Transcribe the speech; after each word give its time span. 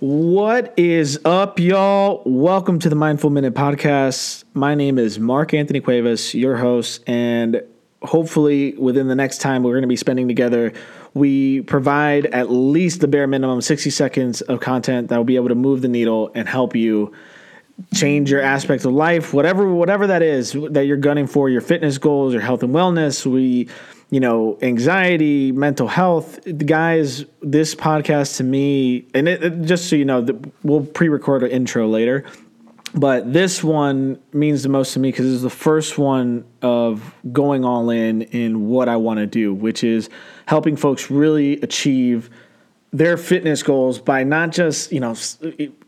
What 0.00 0.72
is 0.78 1.20
up, 1.26 1.60
y'all? 1.60 2.22
Welcome 2.24 2.78
to 2.78 2.88
the 2.88 2.94
Mindful 2.94 3.28
Minute 3.28 3.52
Podcast. 3.52 4.44
My 4.54 4.74
name 4.74 4.98
is 4.98 5.18
Mark 5.18 5.52
Anthony 5.52 5.80
Cuevas, 5.80 6.34
your 6.34 6.56
host, 6.56 7.04
and 7.06 7.62
hopefully 8.00 8.72
within 8.78 9.08
the 9.08 9.14
next 9.14 9.42
time 9.42 9.62
we're 9.62 9.74
going 9.74 9.82
to 9.82 9.88
be 9.88 9.96
spending 9.96 10.26
together, 10.26 10.72
we 11.12 11.60
provide 11.60 12.24
at 12.24 12.50
least 12.50 13.02
the 13.02 13.08
bare 13.08 13.26
minimum 13.26 13.60
60 13.60 13.90
seconds 13.90 14.40
of 14.40 14.60
content 14.60 15.08
that 15.08 15.18
will 15.18 15.24
be 15.24 15.36
able 15.36 15.48
to 15.48 15.54
move 15.54 15.82
the 15.82 15.88
needle 15.88 16.30
and 16.34 16.48
help 16.48 16.74
you 16.74 17.12
change 17.92 18.30
your 18.30 18.40
aspect 18.40 18.86
of 18.86 18.92
life, 18.94 19.34
whatever 19.34 19.70
whatever 19.70 20.06
that 20.06 20.22
is 20.22 20.56
that 20.70 20.86
you're 20.86 20.96
gunning 20.96 21.26
for, 21.26 21.50
your 21.50 21.60
fitness 21.60 21.98
goals, 21.98 22.32
your 22.32 22.40
health 22.40 22.62
and 22.62 22.74
wellness. 22.74 23.26
We 23.26 23.68
you 24.10 24.20
know, 24.20 24.58
anxiety, 24.60 25.52
mental 25.52 25.88
health. 25.88 26.40
Guys, 26.66 27.24
this 27.42 27.74
podcast 27.74 28.36
to 28.38 28.44
me, 28.44 29.06
and 29.14 29.28
it, 29.28 29.42
it, 29.42 29.62
just 29.62 29.88
so 29.88 29.96
you 29.96 30.04
know, 30.04 30.26
we'll 30.62 30.84
pre 30.84 31.08
record 31.08 31.44
an 31.44 31.50
intro 31.50 31.88
later, 31.88 32.24
but 32.94 33.32
this 33.32 33.62
one 33.62 34.20
means 34.32 34.64
the 34.64 34.68
most 34.68 34.94
to 34.94 34.98
me 35.00 35.10
because 35.10 35.32
it's 35.32 35.42
the 35.42 35.50
first 35.50 35.96
one 35.96 36.44
of 36.60 37.14
going 37.32 37.64
all 37.64 37.90
in 37.90 38.22
in 38.22 38.68
what 38.68 38.88
I 38.88 38.96
want 38.96 39.18
to 39.18 39.26
do, 39.26 39.54
which 39.54 39.84
is 39.84 40.10
helping 40.46 40.76
folks 40.76 41.10
really 41.10 41.60
achieve 41.60 42.30
their 42.92 43.16
fitness 43.16 43.62
goals 43.62 44.00
by 44.00 44.24
not 44.24 44.50
just, 44.50 44.90
you 44.90 44.98
know, 44.98 45.14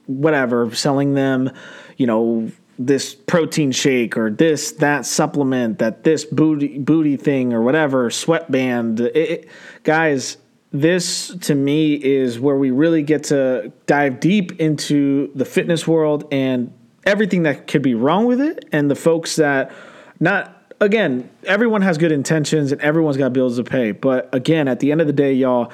whatever, 0.06 0.72
selling 0.72 1.14
them, 1.14 1.50
you 1.96 2.06
know, 2.06 2.52
this 2.78 3.14
protein 3.14 3.70
shake 3.70 4.16
or 4.16 4.30
this 4.30 4.72
that 4.72 5.04
supplement 5.04 5.78
that 5.78 6.04
this 6.04 6.24
booty 6.24 6.78
booty 6.78 7.16
thing 7.16 7.52
or 7.52 7.62
whatever 7.62 8.10
sweatband 8.10 9.00
it, 9.00 9.16
it, 9.16 9.48
guys 9.82 10.38
this 10.72 11.28
to 11.42 11.54
me 11.54 11.94
is 11.94 12.40
where 12.40 12.56
we 12.56 12.70
really 12.70 13.02
get 13.02 13.24
to 13.24 13.70
dive 13.86 14.20
deep 14.20 14.58
into 14.58 15.30
the 15.34 15.44
fitness 15.44 15.86
world 15.86 16.26
and 16.32 16.72
everything 17.04 17.42
that 17.42 17.66
could 17.66 17.82
be 17.82 17.94
wrong 17.94 18.24
with 18.26 18.40
it 18.40 18.64
and 18.72 18.90
the 18.90 18.94
folks 18.94 19.36
that 19.36 19.70
not 20.18 20.74
again 20.80 21.28
everyone 21.44 21.82
has 21.82 21.98
good 21.98 22.12
intentions 22.12 22.72
and 22.72 22.80
everyone's 22.80 23.16
got 23.16 23.32
bills 23.32 23.56
to 23.56 23.64
pay. 23.64 23.92
But 23.92 24.34
again 24.34 24.66
at 24.66 24.80
the 24.80 24.92
end 24.92 25.00
of 25.00 25.06
the 25.06 25.12
day 25.12 25.34
y'all 25.34 25.70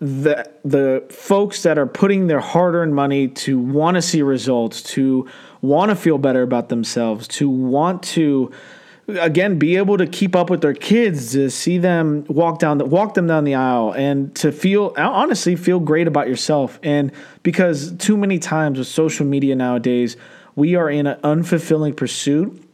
the 0.00 0.50
the 0.64 1.04
folks 1.10 1.62
that 1.62 1.78
are 1.78 1.86
putting 1.86 2.26
their 2.26 2.40
hard-earned 2.40 2.94
money 2.94 3.28
to 3.28 3.58
want 3.58 3.96
to 3.96 4.02
see 4.02 4.22
results 4.22 4.82
to 4.82 5.28
want 5.62 5.90
to 5.90 5.96
feel 5.96 6.18
better 6.18 6.42
about 6.42 6.68
themselves, 6.68 7.28
to 7.28 7.48
want 7.48 8.02
to 8.02 8.50
again 9.08 9.58
be 9.58 9.76
able 9.76 9.98
to 9.98 10.06
keep 10.06 10.36
up 10.36 10.50
with 10.50 10.60
their 10.60 10.74
kids, 10.74 11.32
to 11.32 11.50
see 11.50 11.78
them 11.78 12.24
walk 12.28 12.58
down 12.58 12.78
the, 12.78 12.84
walk 12.84 13.14
them 13.14 13.26
down 13.26 13.44
the 13.44 13.54
aisle, 13.54 13.92
and 13.92 14.34
to 14.36 14.52
feel 14.52 14.94
honestly 14.96 15.56
feel 15.56 15.80
great 15.80 16.06
about 16.06 16.28
yourself. 16.28 16.78
And 16.82 17.12
because 17.42 17.92
too 17.96 18.16
many 18.16 18.38
times 18.38 18.78
with 18.78 18.88
social 18.88 19.26
media 19.26 19.56
nowadays, 19.56 20.16
we 20.54 20.74
are 20.76 20.88
in 20.88 21.06
an 21.06 21.20
unfulfilling 21.22 21.96
pursuit 21.96 22.64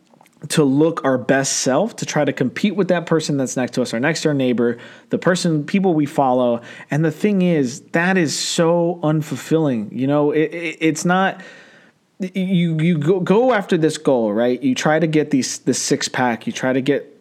to 0.49 0.63
look 0.63 1.03
our 1.05 1.17
best 1.17 1.59
self, 1.59 1.97
to 1.97 2.07
try 2.07 2.25
to 2.25 2.33
compete 2.33 2.77
with 2.77 2.89
that 2.89 3.07
person 3.07 3.37
that's 3.37 3.57
next 3.57 3.73
to 3.73 3.83
us, 3.83 3.95
our 3.95 4.01
next 4.01 4.23
door 4.23 4.35
neighbor, 4.35 4.79
the 5.09 5.19
person, 5.19 5.65
people 5.65 5.95
we 5.95 6.07
follow. 6.07 6.61
And 6.91 7.05
the 7.05 7.11
thing 7.11 7.43
is, 7.43 7.81
that 7.93 8.19
is 8.19 8.39
so 8.39 9.01
unfulfilling. 9.03 9.91
You 9.93 10.07
know, 10.07 10.33
it, 10.33 10.53
it, 10.53 10.77
it's 10.81 11.05
not 11.05 11.41
you 12.19 12.79
you 12.81 12.99
go, 12.99 13.21
go 13.21 13.53
after 13.53 13.77
this 13.77 13.99
goal, 13.99 14.33
right? 14.33 14.63
You 14.63 14.75
try 14.75 14.99
to 14.99 15.07
get 15.07 15.31
these 15.31 15.59
the 15.61 15.75
six 15.75 16.09
pack. 16.09 16.47
You 16.47 16.53
try 16.53 16.73
to 16.73 16.81
get 16.81 17.13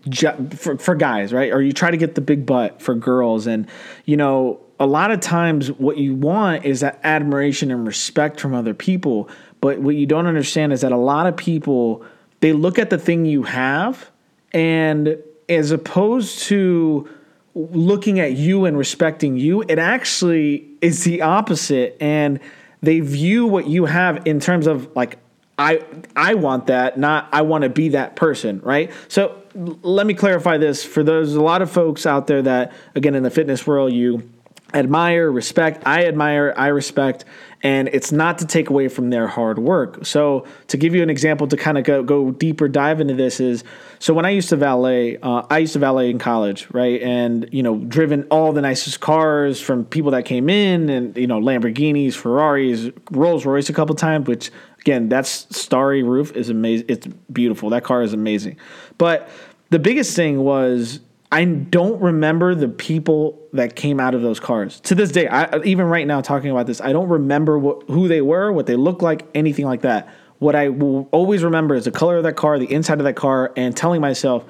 for 0.55 0.77
for 0.77 0.95
guys, 0.95 1.33
right? 1.33 1.51
Or 1.51 1.61
you 1.61 1.73
try 1.73 1.91
to 1.91 1.97
get 1.97 2.15
the 2.15 2.21
big 2.21 2.45
butt 2.45 2.81
for 2.81 2.95
girls, 2.95 3.47
and 3.47 3.67
you 4.05 4.15
know 4.15 4.61
a 4.79 4.85
lot 4.85 5.11
of 5.11 5.19
times 5.19 5.71
what 5.71 5.97
you 5.97 6.15
want 6.15 6.65
is 6.65 6.81
that 6.81 6.99
admiration 7.03 7.71
and 7.71 7.85
respect 7.85 8.39
from 8.39 8.53
other 8.53 8.73
people. 8.73 9.29
But 9.61 9.79
what 9.79 9.95
you 9.95 10.05
don't 10.05 10.27
understand 10.27 10.73
is 10.73 10.81
that 10.81 10.91
a 10.91 10.97
lot 10.97 11.27
of 11.27 11.35
people 11.35 12.05
they 12.39 12.53
look 12.53 12.79
at 12.79 12.89
the 12.89 12.97
thing 12.97 13.25
you 13.25 13.43
have, 13.43 14.09
and 14.53 15.17
as 15.49 15.71
opposed 15.71 16.39
to 16.43 17.09
looking 17.53 18.19
at 18.19 18.33
you 18.33 18.65
and 18.65 18.77
respecting 18.77 19.37
you, 19.37 19.61
it 19.63 19.79
actually 19.79 20.67
is 20.81 21.03
the 21.03 21.21
opposite 21.21 21.97
and 22.01 22.39
they 22.81 22.99
view 22.99 23.45
what 23.45 23.67
you 23.67 23.85
have 23.85 24.25
in 24.25 24.39
terms 24.39 24.67
of 24.67 24.95
like 24.95 25.17
I 25.57 25.83
I 26.15 26.35
want 26.35 26.67
that, 26.67 26.97
not 26.97 27.29
I 27.31 27.41
want 27.43 27.63
to 27.63 27.69
be 27.69 27.89
that 27.89 28.15
person, 28.15 28.59
right? 28.61 28.91
So 29.07 29.41
let 29.53 30.05
me 30.05 30.13
clarify 30.13 30.57
this 30.57 30.83
for 30.83 31.03
those 31.03 31.33
a 31.35 31.41
lot 31.41 31.61
of 31.61 31.71
folks 31.71 32.05
out 32.05 32.27
there 32.27 32.41
that 32.41 32.73
again 32.93 33.15
in 33.15 33.23
the 33.23 33.29
fitness 33.29 33.65
world 33.65 33.93
you 33.93 34.29
admire, 34.73 35.31
respect, 35.31 35.83
I 35.85 36.05
admire, 36.05 36.53
I 36.57 36.67
respect, 36.67 37.23
and 37.65 37.89
it's 37.93 38.11
not 38.11 38.37
to 38.37 38.45
take 38.45 38.69
away 38.69 38.87
from 38.87 39.09
their 39.09 39.25
hard 39.25 39.57
work. 39.57 40.05
So 40.05 40.45
to 40.67 40.77
give 40.77 40.93
you 40.93 41.01
an 41.01 41.09
example 41.09 41.47
to 41.47 41.57
kind 41.57 41.79
of 41.79 41.83
go, 41.83 42.03
go 42.03 42.29
deeper 42.29 42.67
dive 42.67 43.01
into 43.01 43.15
this 43.15 43.39
is 43.39 43.63
so 43.97 44.13
when 44.13 44.23
I 44.23 44.29
used 44.29 44.49
to 44.49 44.55
valet, 44.55 45.17
uh, 45.17 45.41
I 45.49 45.57
used 45.57 45.73
to 45.73 45.79
valet 45.79 46.11
in 46.11 46.19
college, 46.19 46.67
right? 46.71 47.01
And 47.01 47.49
you 47.51 47.63
know, 47.63 47.77
driven 47.79 48.27
all 48.29 48.53
the 48.53 48.61
nicest 48.61 48.99
cars 48.99 49.59
from 49.59 49.83
people 49.83 50.11
that 50.11 50.25
came 50.25 50.47
in, 50.47 50.89
and 50.89 51.17
you 51.17 51.25
know, 51.25 51.39
Lamborghinis, 51.39 52.13
Ferraris, 52.13 52.91
Rolls 53.09 53.47
Royce 53.47 53.67
a 53.67 53.73
couple 53.73 53.95
times. 53.95 54.27
Which 54.27 54.51
again, 54.81 55.09
that's 55.09 55.47
starry 55.49 56.03
roof 56.03 56.33
is 56.33 56.49
amazing. 56.49 56.85
It's 56.87 57.07
beautiful. 57.33 57.71
That 57.71 57.83
car 57.83 58.03
is 58.03 58.13
amazing. 58.13 58.57
But 58.99 59.27
the 59.71 59.79
biggest 59.79 60.15
thing 60.15 60.43
was 60.43 60.99
I 61.31 61.45
don't 61.45 61.99
remember 62.01 62.55
the 62.55 62.67
people 62.67 63.41
that 63.53 63.75
came 63.75 63.99
out 63.99 64.13
of 64.13 64.21
those 64.21 64.39
cars 64.39 64.79
to 64.81 64.95
this 64.95 65.11
day. 65.11 65.27
I, 65.27 65.59
even 65.63 65.85
right 65.87 66.05
now, 66.05 66.21
talking 66.21 66.51
about 66.51 66.67
this, 66.67 66.79
I 66.81 66.93
don't 66.93 67.09
remember 67.09 67.59
who 67.59 68.07
they 68.07 68.21
were, 68.21 68.51
what 68.51 68.67
they 68.67 68.75
looked 68.75 69.01
like, 69.01 69.25
anything 69.33 69.65
like 69.65 69.81
that. 69.81 70.07
What 70.39 70.55
I 70.55 70.69
will 70.69 71.09
always 71.11 71.43
remember 71.43 71.75
is 71.75 71.85
the 71.85 71.91
color 71.91 72.17
of 72.17 72.23
that 72.23 72.35
car, 72.35 72.59
the 72.59 72.71
inside 72.71 72.99
of 72.99 73.05
that 73.05 73.15
car, 73.15 73.51
and 73.55 73.75
telling 73.75 74.01
myself, 74.01 74.45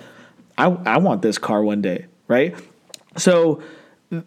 I, 0.57 0.65
I 0.65 0.97
want 0.97 1.21
this 1.21 1.37
car 1.37 1.63
one 1.63 1.81
day, 1.81 2.07
right? 2.27 2.55
So, 3.17 3.61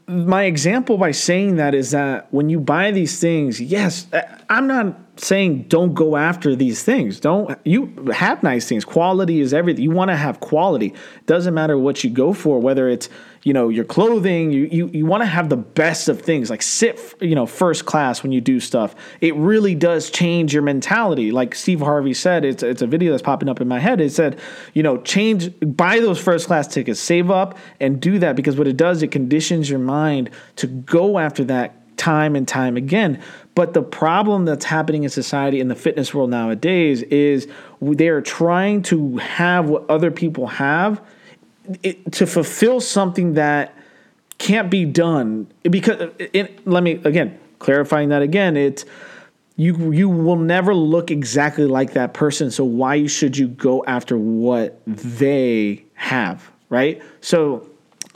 my 0.07 0.45
example 0.45 0.99
by 0.99 1.13
saying 1.13 1.57
that 1.57 1.75
is 1.75 1.91
that 1.93 2.33
when 2.33 2.49
you 2.49 2.61
buy 2.61 2.91
these 2.91 3.21
things, 3.21 3.61
yes, 3.61 4.07
uh, 4.13 4.23
I'm 4.49 4.67
not 4.67 4.97
saying 5.17 5.65
don't 5.65 5.95
go 5.95 6.17
after 6.17 6.55
these 6.55 6.83
things. 6.83 7.21
Don't 7.21 7.59
you 7.65 7.93
have 8.13 8.43
nice 8.43 8.69
things. 8.69 8.85
Quality 8.85 9.41
is 9.41 9.53
everything. 9.53 9.83
You 9.83 9.91
want 9.91 10.11
to 10.11 10.17
have 10.17 10.41
quality. 10.41 10.95
Doesn't 11.27 11.55
matter 11.55 11.77
what 11.79 12.05
you 12.05 12.11
go 12.11 12.33
for, 12.33 12.61
whether 12.61 12.89
it's 12.89 13.09
you 13.49 13.55
know 13.55 13.71
your 13.71 13.87
clothing. 13.87 14.51
You 14.51 14.69
you, 14.71 14.91
you 14.93 15.07
want 15.07 15.23
to 15.23 15.27
have 15.27 15.49
the 15.49 15.57
best 15.57 16.11
of 16.11 16.21
things. 16.21 16.51
Like 16.51 16.61
sit 16.61 17.15
you 17.19 17.35
know 17.35 17.47
first 17.47 17.87
class 17.87 18.23
when 18.23 18.31
you 18.31 18.43
do 18.43 18.61
stuff. 18.61 18.95
It 19.23 19.35
really 19.37 19.75
does 19.75 20.11
change 20.11 20.53
your 20.53 20.63
mentality. 20.63 21.33
Like 21.33 21.55
Steve 21.55 21.81
Harvey 21.81 22.13
said, 22.13 22.45
it's 22.45 22.63
it's 22.63 22.83
a 22.83 22.87
video 22.87 23.11
that's 23.11 23.23
popping 23.23 23.49
up 23.49 23.63
in 23.63 23.67
my 23.67 23.79
head. 23.79 24.03
It 24.03 24.13
said 24.13 24.39
you 24.75 24.83
know 24.83 24.99
change 24.99 25.51
buy 25.63 26.01
those 26.01 26.21
first 26.21 26.47
class 26.47 26.69
tickets, 26.69 27.01
save 27.01 27.31
up 27.31 27.57
and 27.81 28.03
do 28.03 28.19
that 28.19 28.37
because 28.37 28.59
what 28.59 28.69
it 28.69 28.77
does 28.77 29.03
it 29.03 29.09
conditions 29.09 29.71
your 29.71 29.79
mind 29.79 30.29
to 30.57 30.67
go 30.67 31.19
after 31.19 31.43
that 31.45 31.97
time 31.97 32.37
and 32.37 32.47
time 32.47 32.77
again. 32.77 33.19
But 33.55 33.73
the 33.73 33.83
problem 33.83 34.45
that's 34.45 34.67
happening 34.67 35.05
in 35.05 35.11
society 35.11 35.59
in 35.59 35.69
the 35.69 35.75
fitness 35.75 36.13
world 36.13 36.29
nowadays 36.29 37.01
is 37.05 37.49
they're 37.81 38.21
trying 38.21 38.83
to 38.83 39.17
have 39.17 39.71
what 39.71 39.89
other 39.89 40.11
people 40.11 40.49
have 40.49 41.01
it, 41.83 42.13
to 42.13 42.27
fulfill 42.27 42.81
something 42.81 43.35
that 43.35 43.75
can't 44.39 44.71
be 44.71 44.85
done 44.85 45.47
because 45.63 46.11
it, 46.19 46.67
let 46.67 46.83
me 46.83 46.93
again 47.05 47.39
clarifying 47.59 48.11
that 48.11 48.23
again 48.23 48.57
it's 48.57 48.85
you 49.57 49.91
you 49.91 50.09
will 50.09 50.37
never 50.37 50.73
look 50.73 51.11
exactly 51.11 51.67
like 51.67 51.95
that 51.95 52.15
person 52.15 52.51
so 52.51 52.65
why 52.65 53.07
should 53.07 53.37
you 53.37 53.49
go 53.49 53.85
after 53.87 54.17
what 54.17 54.81
they 54.87 55.85
have 55.95 56.51
right 56.71 57.03
so 57.21 57.69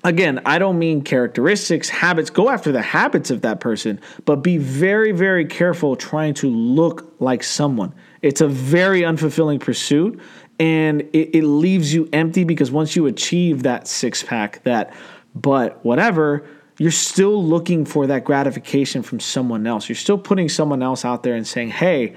again, 0.05 0.41
I 0.45 0.59
don't 0.59 0.79
mean 0.79 1.03
characteristics, 1.03 1.89
habits. 1.89 2.31
Go 2.31 2.51
after 2.51 2.73
the 2.73 2.83
habits 2.83 3.31
of 3.31 3.43
that 3.43 3.61
person, 3.61 4.01
but 4.25 4.37
be 4.37 4.59
very, 4.59 5.13
very 5.13 5.45
careful 5.45 5.97
trying 5.97 6.35
to 6.35 6.49
look 6.49 7.15
like 7.21 7.43
someone. 7.43 7.95
It's 8.21 8.41
a 8.41 8.49
very 8.49 9.03
unfulfilling 9.03 9.61
pursuit 9.61 10.21
and 10.63 11.01
it, 11.13 11.35
it 11.35 11.43
leaves 11.43 11.93
you 11.93 12.09
empty 12.13 12.45
because 12.45 12.71
once 12.71 12.95
you 12.95 13.07
achieve 13.07 13.65
that 13.65 13.89
six 13.89 14.23
pack, 14.23 14.63
that 14.63 14.95
but 15.35 15.85
whatever, 15.85 16.47
you're 16.79 16.93
still 16.93 17.43
looking 17.43 17.85
for 17.85 18.07
that 18.07 18.23
gratification 18.23 19.03
from 19.03 19.19
someone 19.19 19.67
else. 19.67 19.89
You're 19.89 19.97
still 19.97 20.19
putting 20.19 20.49
someone 20.49 20.81
else 20.81 21.05
out 21.05 21.25
there 21.25 21.35
and 21.35 21.45
saying, 21.45 21.71
hey, 21.71 22.15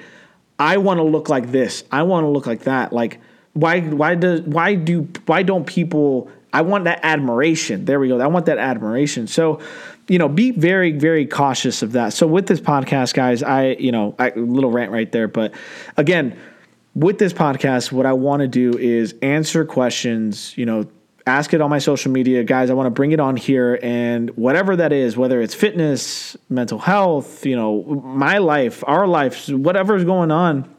I 0.59 0.77
want 0.77 0.99
to 0.99 1.03
look 1.03 1.27
like 1.27 1.49
this. 1.49 1.83
I 1.91 2.03
want 2.03 2.23
to 2.25 2.27
look 2.27 2.45
like 2.45 2.65
that. 2.65 2.93
Like, 2.93 3.19
why 3.53 3.81
why 3.81 4.13
does 4.13 4.41
why 4.41 4.75
do 4.75 5.07
why 5.25 5.41
don't 5.41 5.65
people 5.65 6.29
I 6.53 6.61
want 6.61 6.83
that 6.83 6.99
admiration. 7.01 7.85
There 7.85 7.99
we 7.99 8.09
go. 8.09 8.21
I 8.21 8.27
want 8.27 8.45
that 8.45 8.59
admiration. 8.59 9.27
So, 9.27 9.59
you 10.07 10.19
know, 10.19 10.29
be 10.29 10.51
very, 10.51 10.91
very 10.91 11.25
cautious 11.25 11.81
of 11.81 11.93
that. 11.93 12.13
So, 12.13 12.27
with 12.27 12.47
this 12.47 12.61
podcast, 12.61 13.13
guys, 13.13 13.43
I, 13.43 13.71
you 13.71 13.91
know, 13.91 14.15
I, 14.19 14.29
little 14.35 14.71
rant 14.71 14.91
right 14.91 15.11
there. 15.11 15.27
But 15.27 15.53
again, 15.97 16.39
with 16.95 17.19
this 17.19 17.33
podcast, 17.33 17.91
what 17.91 18.05
I 18.05 18.13
want 18.13 18.39
to 18.41 18.47
do 18.47 18.77
is 18.77 19.13
answer 19.21 19.65
questions, 19.65 20.57
you 20.57 20.65
know, 20.65 20.87
ask 21.27 21.53
it 21.53 21.61
on 21.61 21.69
my 21.69 21.79
social 21.79 22.11
media, 22.11 22.43
guys. 22.43 22.69
I 22.69 22.73
want 22.73 22.87
to 22.87 22.91
bring 22.91 23.11
it 23.11 23.19
on 23.19 23.35
here, 23.35 23.77
and 23.83 24.29
whatever 24.37 24.75
that 24.77 24.93
is, 24.93 25.17
whether 25.17 25.41
it's 25.41 25.53
fitness, 25.53 26.37
mental 26.49 26.79
health, 26.79 27.45
you 27.45 27.55
know, 27.55 27.83
my 27.83 28.37
life, 28.37 28.83
our 28.87 29.07
lives, 29.07 29.51
whatever's 29.51 30.05
going 30.05 30.31
on, 30.31 30.73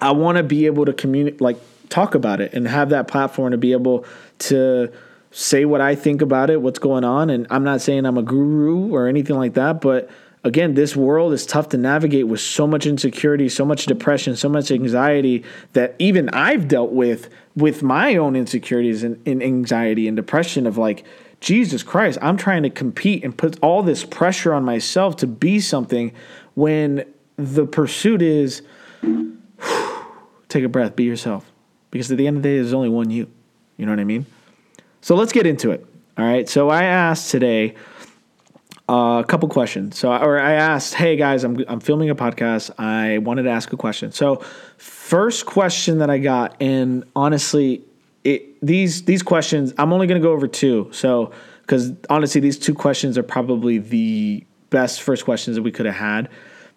I 0.00 0.12
want 0.12 0.36
to 0.36 0.42
be 0.42 0.66
able 0.66 0.84
to 0.84 0.92
communicate, 0.92 1.40
like 1.40 1.56
talk 1.88 2.14
about 2.14 2.40
it, 2.40 2.52
and 2.52 2.68
have 2.68 2.90
that 2.90 3.08
platform 3.08 3.52
to 3.52 3.58
be 3.58 3.72
able 3.72 4.04
to 4.40 4.92
say 5.30 5.64
what 5.64 5.80
I 5.80 5.94
think 5.94 6.20
about 6.20 6.50
it, 6.50 6.60
what's 6.60 6.78
going 6.78 7.04
on. 7.04 7.30
And 7.30 7.46
I'm 7.48 7.64
not 7.64 7.80
saying 7.80 8.04
I'm 8.04 8.18
a 8.18 8.22
guru 8.22 8.94
or 8.94 9.08
anything 9.08 9.36
like 9.36 9.54
that, 9.54 9.80
but 9.80 10.10
again, 10.44 10.74
this 10.74 10.96
world 10.96 11.32
is 11.32 11.46
tough 11.46 11.68
to 11.70 11.78
navigate 11.78 12.26
with 12.26 12.40
so 12.40 12.66
much 12.66 12.86
insecurity, 12.86 13.48
so 13.48 13.64
much 13.64 13.86
depression, 13.86 14.36
so 14.36 14.48
much 14.48 14.70
anxiety 14.70 15.44
that 15.72 15.94
even 15.98 16.28
I've 16.30 16.68
dealt 16.68 16.92
with 16.92 17.28
with 17.54 17.82
my 17.82 18.16
own 18.16 18.34
insecurities 18.34 19.02
and, 19.02 19.20
and 19.26 19.42
anxiety 19.42 20.08
and 20.08 20.16
depression 20.16 20.66
of 20.66 20.78
like, 20.78 21.04
Jesus 21.40 21.82
Christ, 21.82 22.18
I'm 22.22 22.36
trying 22.36 22.62
to 22.62 22.70
compete 22.70 23.24
and 23.24 23.36
put 23.36 23.58
all 23.60 23.82
this 23.82 24.04
pressure 24.04 24.54
on 24.54 24.64
myself 24.64 25.16
to 25.16 25.26
be 25.26 25.58
something 25.58 26.12
when 26.54 27.04
the 27.36 27.66
pursuit 27.66 28.22
is 28.22 28.62
take 30.48 30.62
a 30.62 30.68
breath, 30.68 30.94
be 30.94 31.02
yourself. 31.02 31.50
Because 31.90 32.12
at 32.12 32.16
the 32.16 32.28
end 32.28 32.36
of 32.36 32.42
the 32.44 32.48
day, 32.48 32.56
there's 32.56 32.72
only 32.72 32.88
one 32.88 33.10
you. 33.10 33.28
You 33.76 33.86
know 33.86 33.92
what 33.92 33.98
I 33.98 34.04
mean? 34.04 34.24
So 35.00 35.16
let's 35.16 35.32
get 35.32 35.46
into 35.46 35.72
it. 35.72 35.84
All 36.16 36.24
right. 36.24 36.48
So 36.48 36.68
I 36.68 36.84
asked 36.84 37.30
today 37.30 37.74
uh, 38.92 39.20
a 39.20 39.24
couple 39.24 39.48
questions. 39.48 39.98
So, 39.98 40.12
or 40.12 40.38
I 40.38 40.52
asked, 40.52 40.92
"Hey 40.92 41.16
guys, 41.16 41.44
I'm 41.44 41.64
I'm 41.66 41.80
filming 41.80 42.10
a 42.10 42.14
podcast. 42.14 42.70
I 42.78 43.18
wanted 43.18 43.44
to 43.44 43.50
ask 43.50 43.72
a 43.72 43.76
question." 43.76 44.12
So, 44.12 44.42
first 44.76 45.46
question 45.46 45.98
that 45.98 46.10
I 46.10 46.18
got, 46.18 46.56
and 46.60 47.04
honestly, 47.16 47.82
it 48.22 48.60
these 48.60 49.04
these 49.04 49.22
questions, 49.22 49.72
I'm 49.78 49.94
only 49.94 50.06
going 50.06 50.20
to 50.20 50.26
go 50.26 50.34
over 50.34 50.46
two. 50.46 50.90
So, 50.92 51.32
because 51.62 51.92
honestly, 52.10 52.42
these 52.42 52.58
two 52.58 52.74
questions 52.74 53.16
are 53.16 53.22
probably 53.22 53.78
the 53.78 54.44
best 54.68 55.00
first 55.00 55.24
questions 55.24 55.56
that 55.56 55.62
we 55.62 55.72
could 55.72 55.86
have 55.86 55.94
had. 55.94 56.28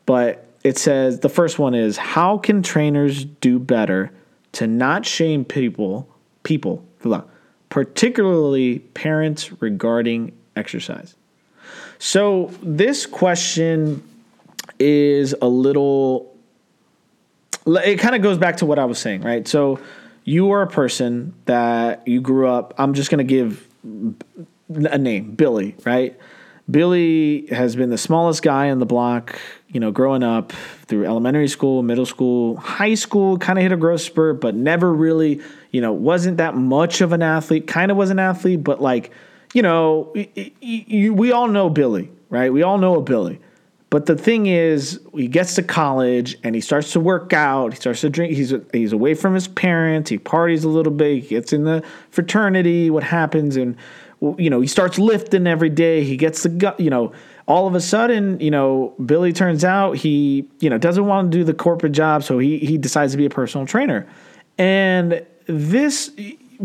But 0.06 0.48
it 0.64 0.78
says 0.78 1.20
the 1.20 1.28
first 1.28 1.60
one 1.60 1.76
is, 1.76 1.98
"How 1.98 2.38
can 2.38 2.64
trainers 2.64 3.26
do 3.26 3.60
better 3.60 4.10
to 4.54 4.68
not 4.68 5.06
shame 5.06 5.44
people 5.44 6.08
people?" 6.44 6.86
Particularly 7.68 8.80
parents 8.80 9.62
regarding 9.62 10.32
exercise. 10.56 11.16
So, 12.00 12.52
this 12.62 13.06
question 13.06 14.04
is 14.80 15.34
a 15.42 15.48
little, 15.48 16.36
it 17.66 17.98
kind 17.98 18.16
of 18.16 18.22
goes 18.22 18.38
back 18.38 18.58
to 18.58 18.66
what 18.66 18.80
I 18.80 18.86
was 18.86 19.00
saying, 19.00 19.22
right? 19.22 19.48
So, 19.48 19.80
you 20.24 20.52
are 20.52 20.64
a 20.64 20.68
person 20.68 21.34
that 21.46 22.08
you 22.08 22.20
grew 22.20 22.48
up, 22.48 22.74
I'm 22.78 22.94
just 22.94 23.10
going 23.10 23.26
to 23.26 23.32
give 23.32 23.68
a 24.70 24.98
name, 24.98 25.32
Billy, 25.32 25.76
right? 25.86 26.20
Billy 26.70 27.46
has 27.48 27.76
been 27.76 27.92
the 27.92 27.98
smallest 27.98 28.42
guy 28.42 28.72
on 28.72 28.80
the 28.80 28.88
block, 28.88 29.40
you 29.68 29.80
know, 29.80 29.92
growing 29.92 30.24
up 30.24 30.52
through 30.88 31.06
elementary 31.06 31.48
school, 31.48 31.84
middle 31.84 32.08
school, 32.08 32.58
high 32.58 32.96
school, 32.96 33.38
kind 33.38 33.60
of 33.60 33.64
hit 33.64 33.72
a 33.72 33.78
growth 33.78 34.02
spurt, 34.02 34.42
but 34.42 34.56
never 34.56 34.92
really, 34.92 35.42
you 35.70 35.80
know, 35.80 35.94
wasn't 35.94 36.38
that 36.38 36.56
much 36.56 37.02
of 37.02 37.14
an 37.14 37.22
athlete, 37.22 37.68
kind 37.68 37.92
of 37.92 37.98
was 37.98 38.10
an 38.10 38.18
athlete, 38.18 38.64
but 38.64 38.82
like, 38.82 39.12
you 39.56 39.62
know, 39.62 40.14
we 40.62 41.32
all 41.32 41.48
know 41.48 41.70
Billy, 41.70 42.12
right? 42.30 42.52
We 42.52 42.62
all 42.62 42.78
know 42.78 42.98
a 42.98 43.02
Billy. 43.02 43.40
But 43.90 44.06
the 44.06 44.18
thing 44.18 44.48
is, 44.48 45.00
he 45.14 45.30
gets 45.30 45.56
to 45.56 45.64
college 45.64 46.36
and 46.44 46.54
he 46.56 46.60
starts 46.60 46.92
to 46.92 47.00
work 47.00 47.32
out. 47.32 47.72
He 47.72 47.78
starts 47.78 48.02
to 48.02 48.10
drink. 48.10 48.34
He's 48.34 48.54
he's 48.74 48.92
away 48.92 49.14
from 49.14 49.34
his 49.34 49.48
parents. 49.48 50.10
He 50.10 50.18
parties 50.18 50.66
a 50.66 50.70
little 50.70 50.92
bit. 50.92 51.24
He 51.24 51.30
gets 51.30 51.54
in 51.54 51.64
the 51.64 51.82
fraternity. 52.10 52.90
What 52.90 53.04
happens? 53.04 53.56
And 53.56 53.78
you 54.38 54.50
know, 54.50 54.60
he 54.60 54.68
starts 54.68 55.00
lifting 55.00 55.48
every 55.48 55.70
day. 55.70 56.04
He 56.04 56.18
gets 56.18 56.44
the 56.44 56.50
gut, 56.50 56.78
you 56.78 56.90
know, 56.90 57.14
all 57.48 57.66
of 57.66 57.76
a 57.76 57.82
sudden, 57.82 58.38
you 58.42 58.52
know, 58.52 58.94
Billy 59.06 59.32
turns 59.32 59.64
out 59.64 59.96
he, 59.96 60.50
you 60.60 60.70
know, 60.70 60.78
doesn't 60.78 61.06
want 61.06 61.32
to 61.32 61.38
do 61.38 61.46
the 61.46 61.54
corporate 61.54 61.94
job, 61.94 62.24
so 62.24 62.40
he 62.40 62.58
he 62.58 62.78
decides 62.78 63.14
to 63.14 63.18
be 63.18 63.26
a 63.26 63.30
personal 63.30 63.66
trainer. 63.66 64.06
And 64.58 65.26
this 65.48 66.12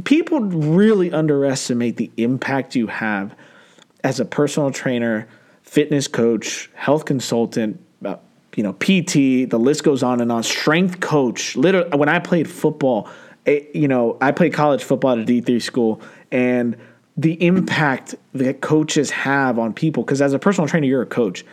people 0.05 0.41
really 0.41 1.13
underestimate 1.13 1.97
the 1.97 2.11
impact 2.17 2.75
you 2.75 2.87
have 2.87 3.35
as 4.03 4.21
a 4.21 4.25
personal 4.25 4.71
trainer, 4.71 5.29
fitness 5.63 6.09
coach, 6.09 6.71
health 6.75 7.05
consultant, 7.05 7.81
uh, 8.05 8.17
you 8.57 8.63
know, 8.63 8.73
PT, 8.75 9.49
the 9.49 9.59
list 9.59 9.85
goes 9.85 10.03
on 10.03 10.21
and 10.21 10.33
on, 10.33 10.43
strength 10.43 11.01
coach. 11.01 11.57
Literally 11.57 11.97
when 11.97 12.09
I 12.09 12.19
played 12.19 12.49
football, 12.49 13.09
it, 13.47 13.71
eh, 13.75 13.79
you 13.79 13.89
know, 13.89 14.17
I 14.21 14.33
played 14.33 14.53
college 14.53 14.83
football 14.83 15.13
at 15.13 15.19
a 15.19 15.25
D3 15.25 15.63
school 15.63 16.01
and 16.31 16.77
the 17.17 17.45
impact 17.45 18.15
that 18.35 18.61
coaches 18.61 19.11
have 19.11 19.59
on 19.59 19.75
people 19.75 20.03
because 20.03 20.23
as 20.23 20.33
a 20.33 20.39
personal 20.39 20.67
trainer 20.67 20.87
you're 20.87 21.03
a 21.03 21.07
coach 21.07 21.45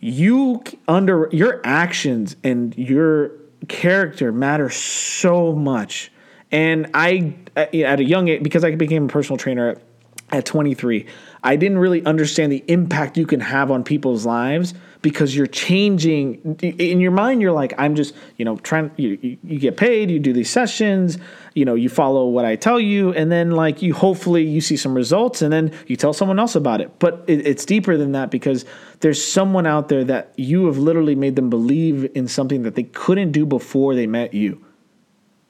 you 0.00 0.62
under 0.88 1.28
your 1.32 1.60
actions 1.64 2.36
and 2.42 2.76
your 2.76 3.30
character 3.68 4.32
matter 4.32 4.68
so 4.68 5.52
much 5.54 6.10
and 6.54 6.88
i 6.94 7.34
uh, 7.56 7.60
at 7.60 8.00
a 8.00 8.04
young 8.04 8.28
age 8.28 8.42
because 8.42 8.64
i 8.64 8.74
became 8.74 9.04
a 9.04 9.08
personal 9.08 9.36
trainer 9.36 9.70
at, 9.70 9.82
at 10.30 10.46
23 10.46 11.06
i 11.42 11.56
didn't 11.56 11.78
really 11.78 12.04
understand 12.06 12.50
the 12.50 12.64
impact 12.68 13.16
you 13.16 13.26
can 13.26 13.40
have 13.40 13.70
on 13.70 13.84
people's 13.84 14.24
lives 14.24 14.72
because 15.02 15.36
you're 15.36 15.46
changing 15.46 16.56
in 16.62 17.00
your 17.00 17.10
mind 17.10 17.42
you're 17.42 17.52
like 17.52 17.74
i'm 17.76 17.94
just 17.94 18.14
you 18.36 18.44
know 18.44 18.56
trying 18.58 18.90
you, 18.96 19.36
you 19.42 19.58
get 19.58 19.76
paid 19.76 20.10
you 20.10 20.18
do 20.18 20.32
these 20.32 20.48
sessions 20.50 21.18
you 21.54 21.64
know 21.64 21.74
you 21.74 21.88
follow 21.88 22.26
what 22.26 22.44
i 22.44 22.56
tell 22.56 22.80
you 22.80 23.12
and 23.12 23.30
then 23.30 23.50
like 23.50 23.82
you 23.82 23.92
hopefully 23.92 24.42
you 24.42 24.60
see 24.60 24.76
some 24.76 24.94
results 24.94 25.42
and 25.42 25.52
then 25.52 25.72
you 25.86 25.96
tell 25.96 26.12
someone 26.12 26.38
else 26.38 26.54
about 26.54 26.80
it. 26.80 26.98
But 26.98 27.24
it, 27.26 27.46
it's 27.46 27.64
deeper 27.64 27.96
than 27.96 28.12
that 28.12 28.30
because 28.30 28.64
there's 29.00 29.22
someone 29.22 29.66
out 29.66 29.88
there 29.88 30.04
that 30.04 30.32
you 30.36 30.66
have 30.66 30.78
literally 30.78 31.14
made 31.14 31.36
them 31.36 31.50
believe 31.50 32.10
in 32.14 32.28
something 32.28 32.62
that 32.62 32.74
they 32.74 32.84
couldn't 32.84 33.32
do 33.32 33.46
before 33.46 33.94
they 33.94 34.06
met 34.06 34.34
you 34.34 34.64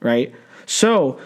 right 0.01 0.33
so 0.65 1.19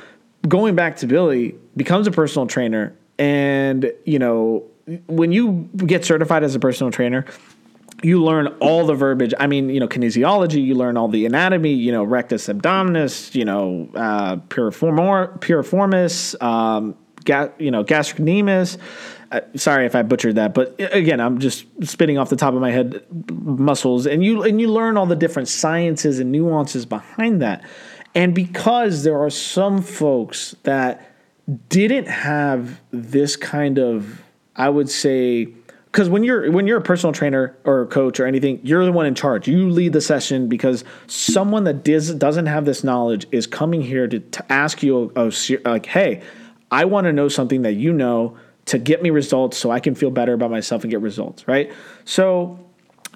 going 0.47 0.75
back 0.75 0.97
to 0.97 1.07
billy 1.07 1.55
becomes 1.75 2.07
a 2.07 2.11
personal 2.11 2.47
trainer 2.47 2.95
and 3.17 3.91
you 4.05 4.19
know 4.19 4.63
when 5.07 5.31
you 5.31 5.69
get 5.77 6.05
certified 6.05 6.43
as 6.43 6.55
a 6.55 6.59
personal 6.59 6.91
trainer 6.91 7.25
you 8.03 8.23
learn 8.23 8.47
all 8.59 8.85
the 8.85 8.93
verbiage. 8.93 9.33
I 9.39 9.47
mean, 9.47 9.69
you 9.69 9.79
know, 9.79 9.87
kinesiology, 9.87 10.63
you 10.63 10.75
learn 10.75 10.97
all 10.97 11.07
the 11.07 11.25
anatomy, 11.25 11.73
you 11.73 11.91
know, 11.91 12.03
rectus 12.03 12.47
abdominis, 12.47 13.33
you 13.35 13.45
know, 13.45 13.89
uh, 13.95 14.37
piriformis, 14.37 16.41
um, 16.41 16.95
ga- 17.25 17.51
you 17.57 17.71
know, 17.71 17.83
gastrocnemius. 17.83 18.77
Uh, 19.31 19.41
sorry 19.55 19.85
if 19.85 19.95
I 19.95 20.01
butchered 20.01 20.35
that, 20.35 20.55
but 20.55 20.73
again, 20.79 21.19
I'm 21.19 21.37
just 21.37 21.65
spitting 21.83 22.17
off 22.17 22.29
the 22.29 22.35
top 22.35 22.55
of 22.55 22.61
my 22.61 22.71
head 22.71 23.05
muscles, 23.29 24.07
and 24.07 24.23
you 24.23 24.41
and 24.41 24.59
you 24.59 24.71
learn 24.71 24.97
all 24.97 25.05
the 25.05 25.15
different 25.15 25.47
sciences 25.47 26.19
and 26.19 26.31
nuances 26.31 26.87
behind 26.87 27.43
that. 27.43 27.63
And 28.15 28.33
because 28.33 29.03
there 29.03 29.19
are 29.19 29.29
some 29.29 29.81
folks 29.81 30.55
that 30.63 31.11
didn't 31.69 32.07
have 32.07 32.79
this 32.91 33.35
kind 33.35 33.79
of, 33.79 34.21
I 34.55 34.69
would 34.69 34.89
say, 34.89 35.49
because 35.91 36.07
when 36.09 36.23
you're 36.23 36.51
when 36.51 36.67
you're 36.67 36.77
a 36.77 36.83
personal 36.83 37.13
trainer 37.13 37.57
or 37.63 37.81
a 37.81 37.87
coach 37.87 38.19
or 38.19 38.27
anything, 38.27 38.59
you're 38.63 38.85
the 38.85 38.91
one 38.91 39.07
in 39.07 39.15
charge. 39.15 39.47
You 39.47 39.69
lead 39.69 39.93
the 39.93 40.01
session 40.01 40.47
because 40.47 40.83
someone 41.07 41.63
that 41.63 41.83
does, 41.83 42.13
doesn't 42.13 42.45
have 42.45 42.65
this 42.65 42.83
knowledge 42.83 43.25
is 43.31 43.47
coming 43.47 43.81
here 43.81 44.07
to, 44.07 44.19
to 44.19 44.51
ask 44.51 44.83
you, 44.83 45.11
a, 45.15 45.27
a, 45.27 45.57
like, 45.65 45.87
hey, 45.87 46.21
I 46.69 46.85
want 46.85 47.05
to 47.05 47.13
know 47.13 47.27
something 47.27 47.63
that 47.63 47.73
you 47.73 47.91
know 47.91 48.37
to 48.65 48.77
get 48.77 49.01
me 49.01 49.09
results, 49.09 49.57
so 49.57 49.71
I 49.71 49.79
can 49.79 49.95
feel 49.95 50.11
better 50.11 50.33
about 50.33 50.51
myself 50.51 50.83
and 50.83 50.91
get 50.91 51.01
results, 51.01 51.47
right? 51.47 51.73
So, 52.05 52.59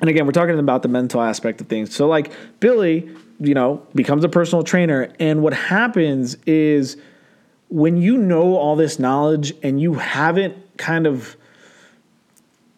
and 0.01 0.09
again, 0.09 0.25
we're 0.25 0.31
talking 0.31 0.57
about 0.57 0.81
the 0.81 0.87
mental 0.87 1.21
aspect 1.21 1.61
of 1.61 1.67
things. 1.67 1.95
So, 1.95 2.07
like 2.07 2.31
Billy, 2.59 3.07
you 3.45 3.53
know, 3.53 3.85
becomes 3.95 4.23
a 4.23 4.29
personal 4.29 4.63
trainer, 4.63 5.13
and 5.19 5.41
what 5.41 5.53
happens 5.53 6.35
is 6.45 6.97
when 7.69 7.97
you 7.97 8.17
know 8.17 8.55
all 8.55 8.75
this 8.75 8.99
knowledge 8.99 9.53
and 9.63 9.81
you 9.81 9.95
haven't 9.95 10.55
kind 10.77 11.07
of 11.07 11.35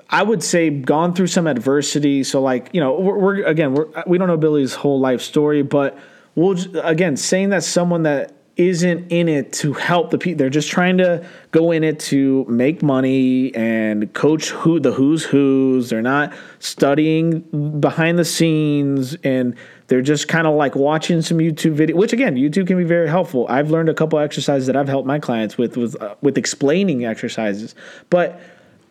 I 0.10 0.24
would 0.24 0.44
say 0.44 0.70
gone 0.70 1.14
through 1.14 1.28
some 1.28 1.48
adversity. 1.48 2.24
So 2.24 2.42
like 2.42 2.70
you 2.74 2.80
know 2.80 3.00
we're, 3.00 3.18
we're 3.18 3.44
again 3.44 3.74
we're, 3.74 3.88
we 4.08 4.18
don't 4.18 4.28
know 4.28 4.38
Billy's 4.38 4.74
whole 4.74 5.00
life 5.00 5.22
story, 5.22 5.64
but 5.64 5.98
we'll 6.36 6.58
again 6.86 7.18
saying 7.18 7.50
that 7.50 7.64
someone 7.64 8.04
that 8.04 8.34
isn't 8.58 9.12
in 9.12 9.28
it 9.28 9.52
to 9.52 9.74
help 9.74 10.12
the 10.12 10.18
people. 10.18 10.38
They're 10.38 10.50
just 10.50 10.70
trying 10.70 10.98
to 11.00 11.26
go 11.52 11.72
in 11.72 11.84
it 11.84 12.00
to 12.02 12.46
make 12.48 12.82
money 12.82 13.54
and 13.54 14.14
coach 14.14 14.50
who 14.50 14.80
the 14.80 14.92
who's 14.92 15.24
who's. 15.24 15.90
They're 15.90 16.02
not 16.02 16.34
studying 16.60 17.42
behind 17.80 18.18
the 18.18 18.26
scenes 18.26 19.16
and 19.24 19.56
they're 19.88 20.02
just 20.02 20.28
kind 20.28 20.48
of 20.48 20.56
like 20.56 20.76
watching 20.76 21.22
some 21.22 21.38
YouTube 21.38 21.74
video, 21.74 21.96
which 21.96 22.14
again, 22.14 22.36
YouTube 22.36 22.68
can 22.68 22.78
be 22.78 22.84
very 22.84 23.08
helpful. 23.08 23.46
I've 23.50 23.70
learned 23.70 23.90
a 23.90 23.94
couple 23.94 24.18
exercises 24.20 24.68
that 24.68 24.76
I've 24.76 24.88
helped 24.88 25.08
my 25.08 25.20
clients 25.20 25.58
with 25.58 25.78
with 25.78 26.02
uh, 26.02 26.16
with 26.22 26.38
explaining 26.38 27.06
exercises, 27.06 27.76
but 28.10 28.40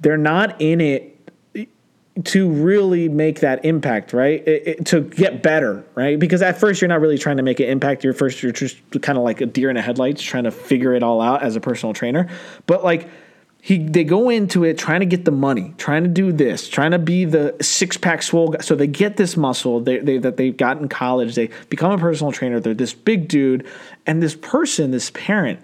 they're 0.00 0.16
not 0.16 0.60
in 0.60 0.80
it 0.80 1.10
to 2.22 2.48
really 2.48 3.08
make 3.08 3.40
that 3.40 3.64
impact, 3.64 4.12
right? 4.12 4.46
It, 4.46 4.68
it, 4.68 4.86
to 4.86 5.00
get 5.00 5.42
better, 5.42 5.84
right? 5.96 6.16
Because 6.16 6.42
at 6.42 6.58
first 6.58 6.80
you're 6.80 6.88
not 6.88 7.00
really 7.00 7.18
trying 7.18 7.38
to 7.38 7.42
make 7.42 7.58
an 7.58 7.66
impact. 7.66 8.04
You're 8.04 8.12
first 8.12 8.40
you're 8.40 8.52
just 8.52 8.78
kind 9.02 9.18
of 9.18 9.24
like 9.24 9.40
a 9.40 9.46
deer 9.46 9.68
in 9.68 9.74
the 9.74 9.82
headlights, 9.82 10.22
trying 10.22 10.44
to 10.44 10.52
figure 10.52 10.94
it 10.94 11.02
all 11.02 11.20
out 11.20 11.42
as 11.42 11.56
a 11.56 11.60
personal 11.60 11.92
trainer. 11.92 12.28
But 12.66 12.84
like 12.84 13.08
he, 13.64 13.78
they 13.78 14.04
go 14.04 14.28
into 14.28 14.64
it 14.64 14.76
trying 14.76 15.00
to 15.00 15.06
get 15.06 15.25
the 15.25 15.30
money, 15.30 15.73
trying 15.78 16.02
to 16.02 16.09
do 16.09 16.33
this, 16.33 16.68
trying 16.68 16.90
to 16.90 16.99
be 16.99 17.25
the 17.25 17.56
six 17.62 17.97
pack 17.97 18.23
swole 18.23 18.49
guy. 18.49 18.61
So 18.61 18.75
they 18.75 18.87
get 18.87 19.16
this 19.16 19.37
muscle 19.37 19.80
they, 19.80 19.99
they, 19.99 20.18
that 20.18 20.37
they've 20.37 20.56
got 20.56 20.78
in 20.78 20.88
college. 20.88 21.35
They 21.35 21.49
become 21.71 21.90
a 21.90 21.99
personal 21.99 22.30
trainer. 22.30 22.61
They're 22.61 22.75
this 22.75 22.92
big 22.92 23.28
dude, 23.28 23.66
and 24.06 24.23
this 24.23 24.35
person, 24.35 24.90
this 24.90 25.11
parent, 25.12 25.61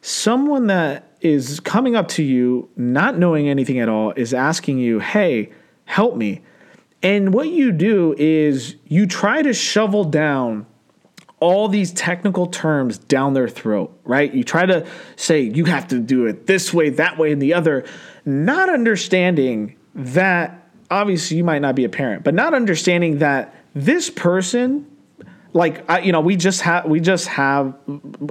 someone 0.00 0.66
that 0.68 1.08
is 1.20 1.60
coming 1.60 1.94
up 1.94 2.08
to 2.08 2.22
you, 2.22 2.68
not 2.76 3.18
knowing 3.18 3.48
anything 3.48 3.78
at 3.78 3.88
all, 3.88 4.12
is 4.12 4.34
asking 4.34 4.78
you, 4.78 4.98
"Hey." 4.98 5.50
help 5.92 6.16
me. 6.16 6.40
And 7.02 7.34
what 7.34 7.48
you 7.48 7.72
do 7.72 8.14
is 8.16 8.76
you 8.86 9.06
try 9.06 9.42
to 9.42 9.52
shovel 9.52 10.04
down 10.04 10.66
all 11.42 11.66
these 11.66 11.92
technical 11.92 12.46
terms 12.46 12.98
down 12.98 13.34
their 13.34 13.48
throat, 13.48 13.92
right? 14.04 14.32
You 14.32 14.44
try 14.44 14.64
to 14.64 14.86
say 15.16 15.40
you 15.40 15.64
have 15.64 15.88
to 15.88 15.98
do 15.98 16.26
it 16.26 16.46
this 16.46 16.72
way, 16.72 16.90
that 16.90 17.18
way, 17.18 17.32
and 17.32 17.42
the 17.42 17.54
other, 17.54 17.84
not 18.24 18.70
understanding 18.70 19.76
that 19.96 20.68
obviously 20.88 21.36
you 21.36 21.42
might 21.42 21.60
not 21.60 21.74
be 21.74 21.84
a 21.84 21.88
parent, 21.88 22.22
but 22.22 22.32
not 22.32 22.54
understanding 22.54 23.18
that 23.18 23.54
this 23.74 24.08
person 24.08 24.86
like 25.54 25.84
I, 25.90 26.00
you 26.00 26.12
know 26.12 26.20
we 26.20 26.36
just 26.36 26.62
had 26.62 26.84
we 26.84 27.00
just 27.00 27.26
have 27.26 27.74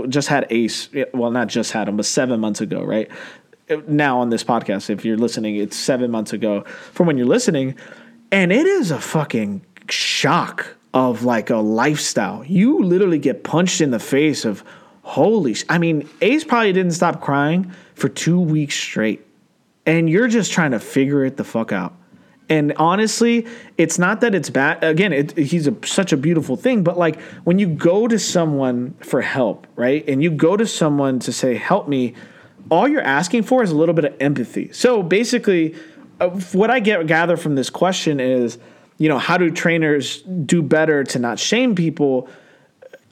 just 0.10 0.27
had 0.27 0.48
ace 0.50 0.89
well 1.13 1.30
not 1.30 1.50
just 1.50 1.72
had 1.72 1.88
him 1.88 1.98
but 1.98 2.06
seven 2.06 2.39
months 2.39 2.62
ago 2.62 2.84
right 2.84 3.12
now 3.88 4.20
on 4.20 4.30
this 4.30 4.44
podcast. 4.44 4.89
If 4.89 5.06
you're 5.06 5.18
listening, 5.18 5.56
it's 5.56 5.77
seven 5.77 6.12
months 6.12 6.34
ago 6.34 6.63
from 6.94 7.08
when 7.08 7.18
you're 7.18 7.27
listening. 7.27 7.75
And 8.32 8.51
it 8.51 8.65
is 8.65 8.91
a 8.91 9.00
fucking 9.00 9.62
shock 9.89 10.77
of 10.93 11.24
like 11.24 11.50
a 11.50 11.57
lifestyle. 11.57 12.43
You 12.43 12.83
literally 12.83 13.19
get 13.19 13.43
punched 13.43 13.81
in 13.81 13.91
the 13.91 14.00
face 14.00 14.45
of 14.45 14.63
holy. 15.03 15.53
Sh- 15.53 15.65
I 15.69 15.77
mean, 15.77 16.07
Ace 16.21 16.43
probably 16.43 16.74
didn't 16.74 16.91
stop 16.93 17.21
crying 17.21 17.71
for 17.95 18.10
two 18.10 18.39
weeks 18.39 18.75
straight. 18.75 19.25
And 19.86 20.10
you're 20.10 20.27
just 20.27 20.51
trying 20.51 20.71
to 20.71 20.79
figure 20.79 21.25
it 21.25 21.38
the 21.38 21.43
fuck 21.43 21.71
out. 21.71 21.95
And 22.50 22.74
honestly, 22.75 23.48
it's 23.77 23.98
not 23.98 24.19
that 24.21 24.36
it's 24.36 24.50
bad. 24.50 24.83
Again, 24.83 25.13
it, 25.13 25.38
he's 25.38 25.67
a, 25.67 25.75
such 25.86 26.12
a 26.12 26.17
beautiful 26.17 26.57
thing, 26.57 26.83
but 26.83 26.98
like 26.98 27.19
when 27.45 27.60
you 27.60 27.67
go 27.67 28.07
to 28.10 28.19
someone 28.19 28.93
for 29.00 29.21
help, 29.21 29.67
right? 29.77 30.03
And 30.07 30.21
you 30.21 30.29
go 30.29 30.57
to 30.57 30.67
someone 30.67 31.19
to 31.19 31.31
say, 31.31 31.55
help 31.55 31.88
me, 31.88 32.13
all 32.69 32.89
you're 32.89 33.01
asking 33.01 33.43
for 33.43 33.63
is 33.63 33.71
a 33.71 33.75
little 33.75 33.95
bit 33.95 34.03
of 34.05 34.15
empathy. 34.19 34.69
So 34.74 35.01
basically, 35.01 35.75
uh, 36.19 36.29
what 36.51 36.69
I 36.69 36.81
get 36.81 37.07
gather 37.07 37.38
from 37.38 37.55
this 37.55 37.69
question 37.69 38.19
is, 38.19 38.57
you 39.01 39.10
know, 39.10 39.17
how 39.17 39.36
do 39.36 39.50
trainers 39.50 40.22
do 40.22 40.62
better 40.62 41.03
to 41.03 41.17
not 41.17 41.39
shame 41.39 41.74
people? 41.74 42.29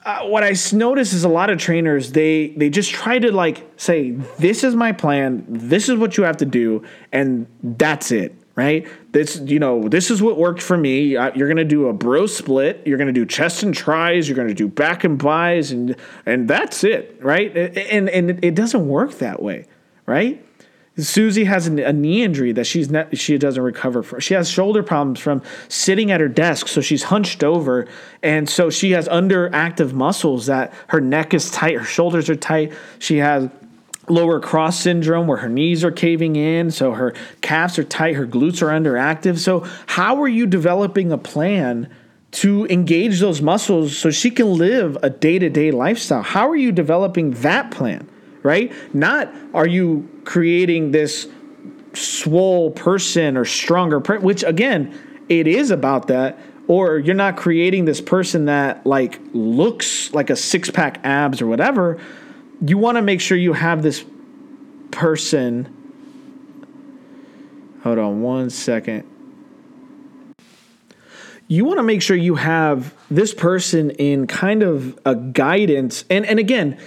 Uh, 0.04 0.20
what 0.28 0.44
I 0.44 0.54
notice 0.72 1.12
is 1.12 1.24
a 1.24 1.28
lot 1.28 1.50
of 1.50 1.58
trainers 1.58 2.12
they 2.12 2.50
they 2.56 2.70
just 2.70 2.92
try 2.92 3.18
to 3.18 3.32
like 3.32 3.68
say 3.76 4.12
this 4.38 4.62
is 4.62 4.76
my 4.76 4.92
plan, 4.92 5.44
this 5.48 5.88
is 5.88 5.96
what 5.96 6.16
you 6.16 6.22
have 6.22 6.36
to 6.36 6.46
do, 6.46 6.84
and 7.10 7.48
that's 7.62 8.12
it 8.12 8.36
right? 8.56 8.86
This, 9.12 9.40
you 9.46 9.58
know, 9.58 9.88
this 9.88 10.10
is 10.10 10.20
what 10.20 10.36
worked 10.36 10.60
for 10.60 10.76
me. 10.76 11.12
You're 11.12 11.48
to 11.54 11.64
do 11.64 11.88
a 11.88 11.94
bro 11.94 12.26
split. 12.26 12.82
You're 12.84 12.98
to 13.06 13.12
do 13.12 13.24
chest 13.24 13.62
and 13.62 13.72
tris. 13.72 14.28
You're 14.28 14.36
to 14.48 14.54
do 14.54 14.68
back 14.68 15.02
and 15.02 15.18
bis, 15.18 15.70
and 15.70 15.96
and 16.26 16.46
that's 16.46 16.84
it, 16.84 17.16
right? 17.22 17.56
And 17.56 18.10
and 18.10 18.44
it 18.44 18.54
doesn't 18.54 18.86
work 18.86 19.12
that 19.18 19.42
way, 19.42 19.66
right? 20.04 20.44
Susie 21.06 21.44
has 21.44 21.66
a 21.66 21.92
knee 21.92 22.22
injury 22.22 22.52
that 22.52 22.64
she's 22.64 22.90
she 23.12 23.38
doesn't 23.38 23.62
recover 23.62 24.02
from. 24.02 24.20
She 24.20 24.34
has 24.34 24.48
shoulder 24.50 24.82
problems 24.82 25.20
from 25.20 25.42
sitting 25.68 26.10
at 26.10 26.20
her 26.20 26.28
desk, 26.28 26.68
so 26.68 26.80
she's 26.80 27.04
hunched 27.04 27.44
over, 27.44 27.86
and 28.22 28.48
so 28.48 28.70
she 28.70 28.92
has 28.92 29.08
underactive 29.08 29.92
muscles 29.92 30.46
that 30.46 30.72
her 30.88 31.00
neck 31.00 31.34
is 31.34 31.50
tight, 31.50 31.76
her 31.76 31.84
shoulders 31.84 32.28
are 32.28 32.36
tight. 32.36 32.72
She 32.98 33.18
has 33.18 33.50
lower 34.08 34.40
cross 34.40 34.80
syndrome 34.80 35.26
where 35.26 35.38
her 35.38 35.48
knees 35.48 35.84
are 35.84 35.90
caving 35.90 36.36
in, 36.36 36.70
so 36.70 36.92
her 36.92 37.14
calves 37.40 37.78
are 37.78 37.84
tight, 37.84 38.16
her 38.16 38.26
glutes 38.26 38.62
are 38.62 38.68
underactive. 38.68 39.38
So, 39.38 39.66
how 39.86 40.20
are 40.22 40.28
you 40.28 40.46
developing 40.46 41.12
a 41.12 41.18
plan 41.18 41.88
to 42.32 42.66
engage 42.66 43.20
those 43.20 43.42
muscles 43.42 43.96
so 43.96 44.10
she 44.10 44.30
can 44.30 44.54
live 44.54 44.96
a 45.02 45.10
day 45.10 45.38
to 45.38 45.48
day 45.48 45.70
lifestyle? 45.70 46.22
How 46.22 46.48
are 46.48 46.56
you 46.56 46.72
developing 46.72 47.32
that 47.42 47.70
plan, 47.70 48.08
right? 48.42 48.72
Not 48.94 49.32
are 49.54 49.66
you 49.66 50.08
creating 50.24 50.90
this 50.90 51.28
swole 51.94 52.70
person 52.70 53.36
or 53.36 53.44
stronger, 53.44 54.00
per- 54.00 54.20
which 54.20 54.42
again, 54.42 54.96
it 55.28 55.46
is 55.46 55.70
about 55.70 56.08
that. 56.08 56.38
Or 56.68 56.98
you're 56.98 57.16
not 57.16 57.36
creating 57.36 57.84
this 57.84 58.00
person 58.00 58.44
that 58.44 58.86
like 58.86 59.18
looks 59.32 60.12
like 60.12 60.30
a 60.30 60.36
six 60.36 60.70
pack 60.70 61.00
abs 61.04 61.42
or 61.42 61.46
whatever 61.46 61.98
you 62.60 62.78
want 62.78 62.96
to 62.96 63.02
make 63.02 63.20
sure 63.20 63.36
you 63.36 63.52
have 63.52 63.82
this 63.82 64.04
person. 64.90 65.76
Hold 67.82 67.98
on 67.98 68.20
one 68.22 68.50
second. 68.50 69.04
You 71.48 71.64
want 71.64 71.78
to 71.78 71.82
make 71.82 72.02
sure 72.02 72.16
you 72.16 72.36
have 72.36 72.94
this 73.10 73.34
person 73.34 73.90
in 73.90 74.26
kind 74.26 74.62
of 74.62 74.98
a 75.04 75.14
guidance. 75.14 76.04
And, 76.10 76.24
and 76.26 76.38
again, 76.38 76.78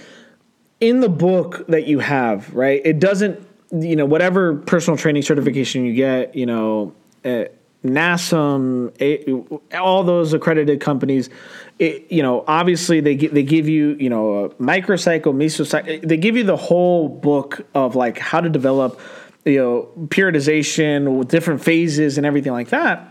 in 0.88 1.00
the 1.00 1.08
book 1.08 1.66
that 1.68 1.86
you 1.86 1.98
have, 1.98 2.52
right, 2.54 2.80
it 2.84 3.00
doesn't, 3.00 3.46
you 3.72 3.96
know, 3.96 4.04
whatever 4.04 4.56
personal 4.56 4.96
training 4.96 5.22
certification 5.22 5.84
you 5.84 5.94
get, 5.94 6.34
you 6.34 6.46
know, 6.46 6.94
uh, 7.24 7.44
NASM, 7.82 9.60
all 9.74 10.04
those 10.04 10.32
accredited 10.32 10.80
companies, 10.80 11.30
it, 11.78 12.10
you 12.10 12.22
know, 12.22 12.44
obviously 12.46 13.00
they 13.00 13.16
they 13.16 13.42
give 13.42 13.68
you, 13.68 13.96
you 13.98 14.08
know, 14.08 14.44
a 14.44 14.48
microcycle, 14.50 15.34
mesocycle. 15.34 16.06
They 16.06 16.16
give 16.16 16.36
you 16.36 16.44
the 16.44 16.56
whole 16.56 17.08
book 17.08 17.66
of 17.74 17.96
like 17.96 18.18
how 18.18 18.40
to 18.40 18.48
develop, 18.48 19.00
you 19.44 19.58
know, 19.58 19.88
periodization 20.08 21.18
with 21.18 21.28
different 21.28 21.62
phases 21.62 22.16
and 22.16 22.26
everything 22.26 22.52
like 22.52 22.68
that. 22.68 23.08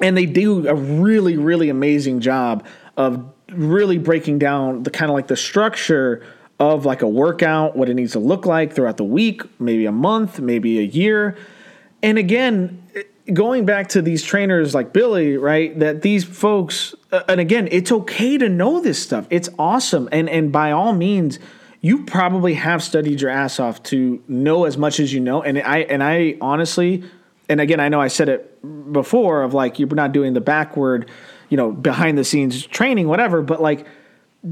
And 0.00 0.16
they 0.16 0.26
do 0.26 0.68
a 0.68 0.74
really, 0.74 1.36
really 1.36 1.68
amazing 1.68 2.20
job 2.20 2.66
of 2.96 3.32
really 3.50 3.98
breaking 3.98 4.38
down 4.38 4.82
the 4.82 4.90
kind 4.90 5.10
of 5.10 5.14
like 5.14 5.26
the 5.26 5.36
structure 5.36 6.24
of 6.58 6.86
like 6.86 7.02
a 7.02 7.08
workout, 7.08 7.76
what 7.76 7.88
it 7.88 7.94
needs 7.94 8.12
to 8.12 8.18
look 8.18 8.46
like 8.46 8.72
throughout 8.72 8.96
the 8.96 9.04
week, 9.04 9.42
maybe 9.60 9.86
a 9.86 9.92
month, 9.92 10.40
maybe 10.40 10.78
a 10.78 10.82
year. 10.82 11.36
And 12.02 12.18
again, 12.18 12.82
going 13.32 13.64
back 13.64 13.88
to 13.88 14.02
these 14.02 14.22
trainers 14.22 14.74
like 14.74 14.92
Billy, 14.92 15.36
right? 15.36 15.78
That 15.78 16.02
these 16.02 16.24
folks, 16.24 16.94
uh, 17.12 17.22
and 17.28 17.40
again, 17.40 17.68
it's 17.70 17.92
okay 17.92 18.38
to 18.38 18.48
know 18.48 18.80
this 18.80 19.02
stuff. 19.02 19.26
It's 19.30 19.48
awesome, 19.58 20.08
and 20.12 20.28
and 20.30 20.52
by 20.52 20.72
all 20.72 20.92
means, 20.92 21.38
you 21.80 22.04
probably 22.04 22.54
have 22.54 22.82
studied 22.82 23.20
your 23.20 23.30
ass 23.30 23.60
off 23.60 23.82
to 23.84 24.22
know 24.28 24.64
as 24.64 24.76
much 24.76 25.00
as 25.00 25.12
you 25.12 25.20
know. 25.20 25.42
And 25.42 25.58
I 25.58 25.78
and 25.78 26.02
I 26.02 26.36
honestly, 26.40 27.04
and 27.48 27.60
again, 27.60 27.80
I 27.80 27.88
know 27.88 28.00
I 28.00 28.08
said 28.08 28.28
it 28.28 28.92
before 28.92 29.42
of 29.42 29.54
like 29.54 29.78
you're 29.78 29.88
not 29.88 30.12
doing 30.12 30.32
the 30.32 30.40
backward, 30.40 31.10
you 31.48 31.56
know, 31.56 31.72
behind 31.72 32.18
the 32.18 32.24
scenes 32.24 32.66
training, 32.66 33.08
whatever. 33.08 33.42
But 33.42 33.60
like, 33.60 33.86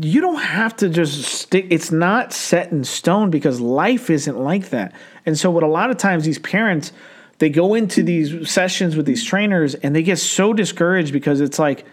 you 0.00 0.20
don't 0.20 0.40
have 0.40 0.76
to 0.76 0.88
just 0.88 1.22
stick. 1.22 1.66
It's 1.70 1.90
not 1.90 2.32
set 2.32 2.72
in 2.72 2.84
stone 2.84 3.30
because 3.30 3.60
life 3.60 4.10
isn't 4.10 4.38
like 4.38 4.70
that. 4.70 4.92
And 5.26 5.38
so, 5.38 5.50
what 5.50 5.62
a 5.62 5.68
lot 5.68 5.90
of 5.90 5.96
times 5.96 6.24
these 6.24 6.38
parents 6.38 6.92
they 7.38 7.50
go 7.50 7.74
into 7.74 8.02
these 8.02 8.50
sessions 8.50 8.96
with 8.96 9.06
these 9.06 9.24
trainers 9.24 9.74
and 9.74 9.94
they 9.94 10.02
get 10.02 10.18
so 10.18 10.52
discouraged 10.52 11.12
because 11.12 11.40
it's 11.40 11.58
like 11.58 11.84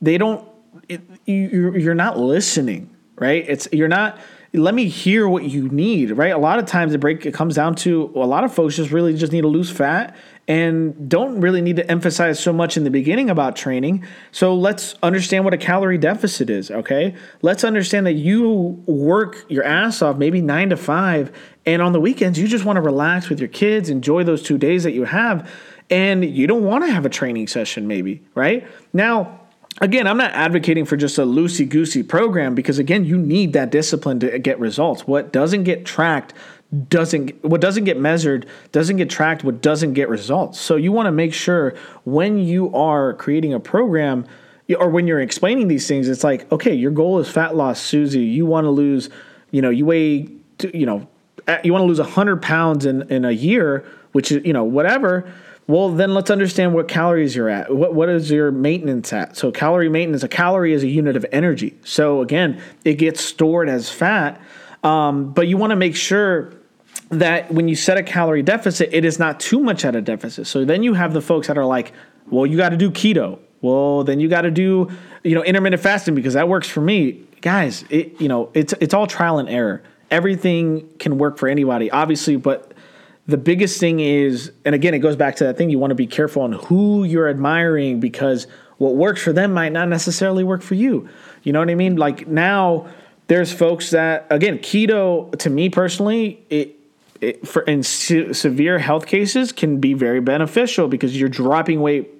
they 0.00 0.18
don't 0.18 0.46
it, 0.88 1.00
you, 1.24 1.74
you're 1.76 1.94
not 1.94 2.18
listening 2.18 2.94
right 3.16 3.44
it's 3.48 3.68
you're 3.72 3.88
not 3.88 4.18
let 4.56 4.74
me 4.74 4.88
hear 4.88 5.28
what 5.28 5.44
you 5.44 5.68
need 5.68 6.10
right 6.12 6.32
a 6.32 6.38
lot 6.38 6.58
of 6.58 6.66
times 6.66 6.92
the 6.92 6.98
break 6.98 7.24
it 7.26 7.34
comes 7.34 7.54
down 7.54 7.74
to 7.74 8.10
a 8.14 8.26
lot 8.26 8.44
of 8.44 8.52
folks 8.52 8.76
just 8.76 8.90
really 8.90 9.14
just 9.14 9.32
need 9.32 9.42
to 9.42 9.48
lose 9.48 9.70
fat 9.70 10.16
and 10.48 11.08
don't 11.08 11.40
really 11.40 11.60
need 11.60 11.76
to 11.76 11.90
emphasize 11.90 12.38
so 12.38 12.52
much 12.52 12.76
in 12.76 12.84
the 12.84 12.90
beginning 12.90 13.28
about 13.30 13.56
training. 13.56 14.06
So 14.30 14.54
let's 14.54 14.94
understand 15.02 15.44
what 15.44 15.54
a 15.54 15.58
calorie 15.58 15.98
deficit 15.98 16.50
is, 16.50 16.70
okay? 16.70 17.14
Let's 17.42 17.64
understand 17.64 18.06
that 18.06 18.12
you 18.12 18.82
work 18.86 19.44
your 19.48 19.64
ass 19.64 20.02
off 20.02 20.16
maybe 20.16 20.40
9 20.40 20.70
to 20.70 20.76
5 20.76 21.32
and 21.66 21.82
on 21.82 21.92
the 21.92 22.00
weekends 22.00 22.38
you 22.38 22.46
just 22.46 22.64
want 22.64 22.76
to 22.76 22.80
relax 22.80 23.28
with 23.28 23.40
your 23.40 23.48
kids, 23.48 23.90
enjoy 23.90 24.22
those 24.22 24.42
2 24.42 24.56
days 24.56 24.84
that 24.84 24.92
you 24.92 25.04
have 25.04 25.50
and 25.90 26.24
you 26.24 26.46
don't 26.46 26.64
want 26.64 26.84
to 26.84 26.90
have 26.90 27.04
a 27.04 27.10
training 27.10 27.48
session 27.48 27.88
maybe, 27.88 28.22
right? 28.34 28.66
Now, 28.92 29.40
again, 29.80 30.06
I'm 30.06 30.16
not 30.16 30.32
advocating 30.32 30.84
for 30.84 30.96
just 30.96 31.18
a 31.18 31.22
loosey 31.22 31.68
goosey 31.68 32.02
program 32.02 32.54
because, 32.54 32.78
again, 32.78 33.04
you 33.04 33.18
need 33.18 33.52
that 33.54 33.70
discipline 33.70 34.20
to 34.20 34.38
get 34.38 34.58
results. 34.58 35.06
What 35.06 35.32
doesn't 35.32 35.64
get 35.64 35.84
tracked 35.84 36.34
doesn't 36.88 37.44
what 37.44 37.60
doesn't 37.60 37.84
get 37.84 37.96
measured 37.96 38.44
doesn't 38.72 38.96
get 38.96 39.08
tracked 39.08 39.44
what 39.44 39.62
doesn't 39.62 39.92
get 39.92 40.08
results 40.08 40.58
so 40.58 40.74
you 40.74 40.90
want 40.90 41.06
to 41.06 41.12
make 41.12 41.32
sure 41.32 41.74
when 42.04 42.40
you 42.40 42.74
are 42.74 43.14
creating 43.14 43.54
a 43.54 43.60
program 43.60 44.26
or 44.76 44.90
when 44.90 45.06
you're 45.06 45.20
explaining 45.20 45.68
these 45.68 45.86
things 45.86 46.08
it's 46.08 46.24
like 46.24 46.50
okay 46.50 46.74
your 46.74 46.90
goal 46.90 47.20
is 47.20 47.30
fat 47.30 47.54
loss 47.54 47.80
susie 47.80 48.24
you 48.24 48.44
want 48.44 48.64
to 48.64 48.70
lose 48.70 49.08
you 49.52 49.62
know 49.62 49.70
you 49.70 49.86
weigh 49.86 50.28
you 50.74 50.84
know 50.84 51.06
you 51.62 51.72
want 51.72 51.82
to 51.82 51.86
lose 51.86 52.00
100 52.00 52.42
pounds 52.42 52.84
in 52.84 53.08
in 53.12 53.24
a 53.24 53.30
year 53.30 53.86
which 54.10 54.32
is 54.32 54.44
you 54.44 54.52
know 54.52 54.64
whatever 54.64 55.32
Well, 55.68 55.90
then 55.90 56.14
let's 56.14 56.30
understand 56.30 56.74
what 56.74 56.86
calories 56.86 57.34
you're 57.34 57.48
at. 57.48 57.74
What 57.74 57.94
what 57.94 58.08
is 58.08 58.30
your 58.30 58.52
maintenance 58.52 59.12
at? 59.12 59.36
So 59.36 59.50
calorie 59.50 59.88
maintenance, 59.88 60.22
a 60.22 60.28
calorie 60.28 60.72
is 60.72 60.84
a 60.84 60.88
unit 60.88 61.16
of 61.16 61.26
energy. 61.32 61.76
So 61.84 62.22
again, 62.22 62.60
it 62.84 62.94
gets 62.94 63.20
stored 63.20 63.68
as 63.68 63.90
fat, 63.90 64.40
um, 64.84 65.32
but 65.32 65.48
you 65.48 65.56
want 65.56 65.70
to 65.70 65.76
make 65.76 65.96
sure 65.96 66.52
that 67.08 67.52
when 67.52 67.68
you 67.68 67.74
set 67.74 67.96
a 67.96 68.02
calorie 68.02 68.42
deficit, 68.42 68.90
it 68.92 69.04
is 69.04 69.18
not 69.18 69.40
too 69.40 69.60
much 69.60 69.84
at 69.84 69.96
a 69.96 70.00
deficit. 70.00 70.46
So 70.46 70.64
then 70.64 70.82
you 70.82 70.94
have 70.94 71.12
the 71.12 71.20
folks 71.20 71.48
that 71.48 71.58
are 71.58 71.64
like, 71.64 71.92
well, 72.30 72.46
you 72.46 72.56
got 72.56 72.70
to 72.70 72.76
do 72.76 72.90
keto. 72.90 73.38
Well, 73.60 74.04
then 74.04 74.20
you 74.20 74.28
got 74.28 74.42
to 74.42 74.50
do 74.50 74.88
you 75.24 75.34
know 75.34 75.42
intermittent 75.42 75.82
fasting 75.82 76.14
because 76.14 76.34
that 76.34 76.48
works 76.48 76.68
for 76.68 76.80
me, 76.80 77.24
guys. 77.40 77.84
It 77.90 78.20
you 78.20 78.28
know 78.28 78.50
it's 78.54 78.72
it's 78.80 78.94
all 78.94 79.08
trial 79.08 79.38
and 79.38 79.48
error. 79.48 79.82
Everything 80.12 80.88
can 81.00 81.18
work 81.18 81.36
for 81.36 81.48
anybody, 81.48 81.90
obviously, 81.90 82.36
but 82.36 82.72
the 83.26 83.36
biggest 83.36 83.80
thing 83.80 84.00
is, 84.00 84.52
and 84.64 84.74
again, 84.74 84.94
it 84.94 85.00
goes 85.00 85.16
back 85.16 85.36
to 85.36 85.44
that 85.44 85.56
thing 85.56 85.68
you 85.68 85.78
want 85.78 85.90
to 85.90 85.96
be 85.96 86.06
careful 86.06 86.42
on 86.42 86.52
who 86.52 87.04
you're 87.04 87.28
admiring 87.28 87.98
because 87.98 88.46
what 88.78 88.94
works 88.94 89.22
for 89.22 89.32
them 89.32 89.52
might 89.52 89.72
not 89.72 89.88
necessarily 89.88 90.44
work 90.44 90.62
for 90.62 90.74
you. 90.74 91.08
You 91.42 91.52
know 91.52 91.58
what 91.58 91.70
I 91.70 91.74
mean? 91.74 91.96
Like 91.96 92.28
now, 92.28 92.88
there's 93.26 93.52
folks 93.52 93.90
that, 93.90 94.26
again, 94.30 94.58
keto 94.58 95.36
to 95.38 95.50
me 95.50 95.68
personally, 95.70 96.44
it, 96.50 96.76
it 97.20 97.48
for 97.48 97.62
in 97.62 97.82
se- 97.82 98.34
severe 98.34 98.78
health 98.78 99.06
cases 99.06 99.50
can 99.50 99.80
be 99.80 99.94
very 99.94 100.20
beneficial 100.20 100.86
because 100.86 101.18
you're 101.18 101.28
dropping 101.28 101.80
weight 101.80 102.12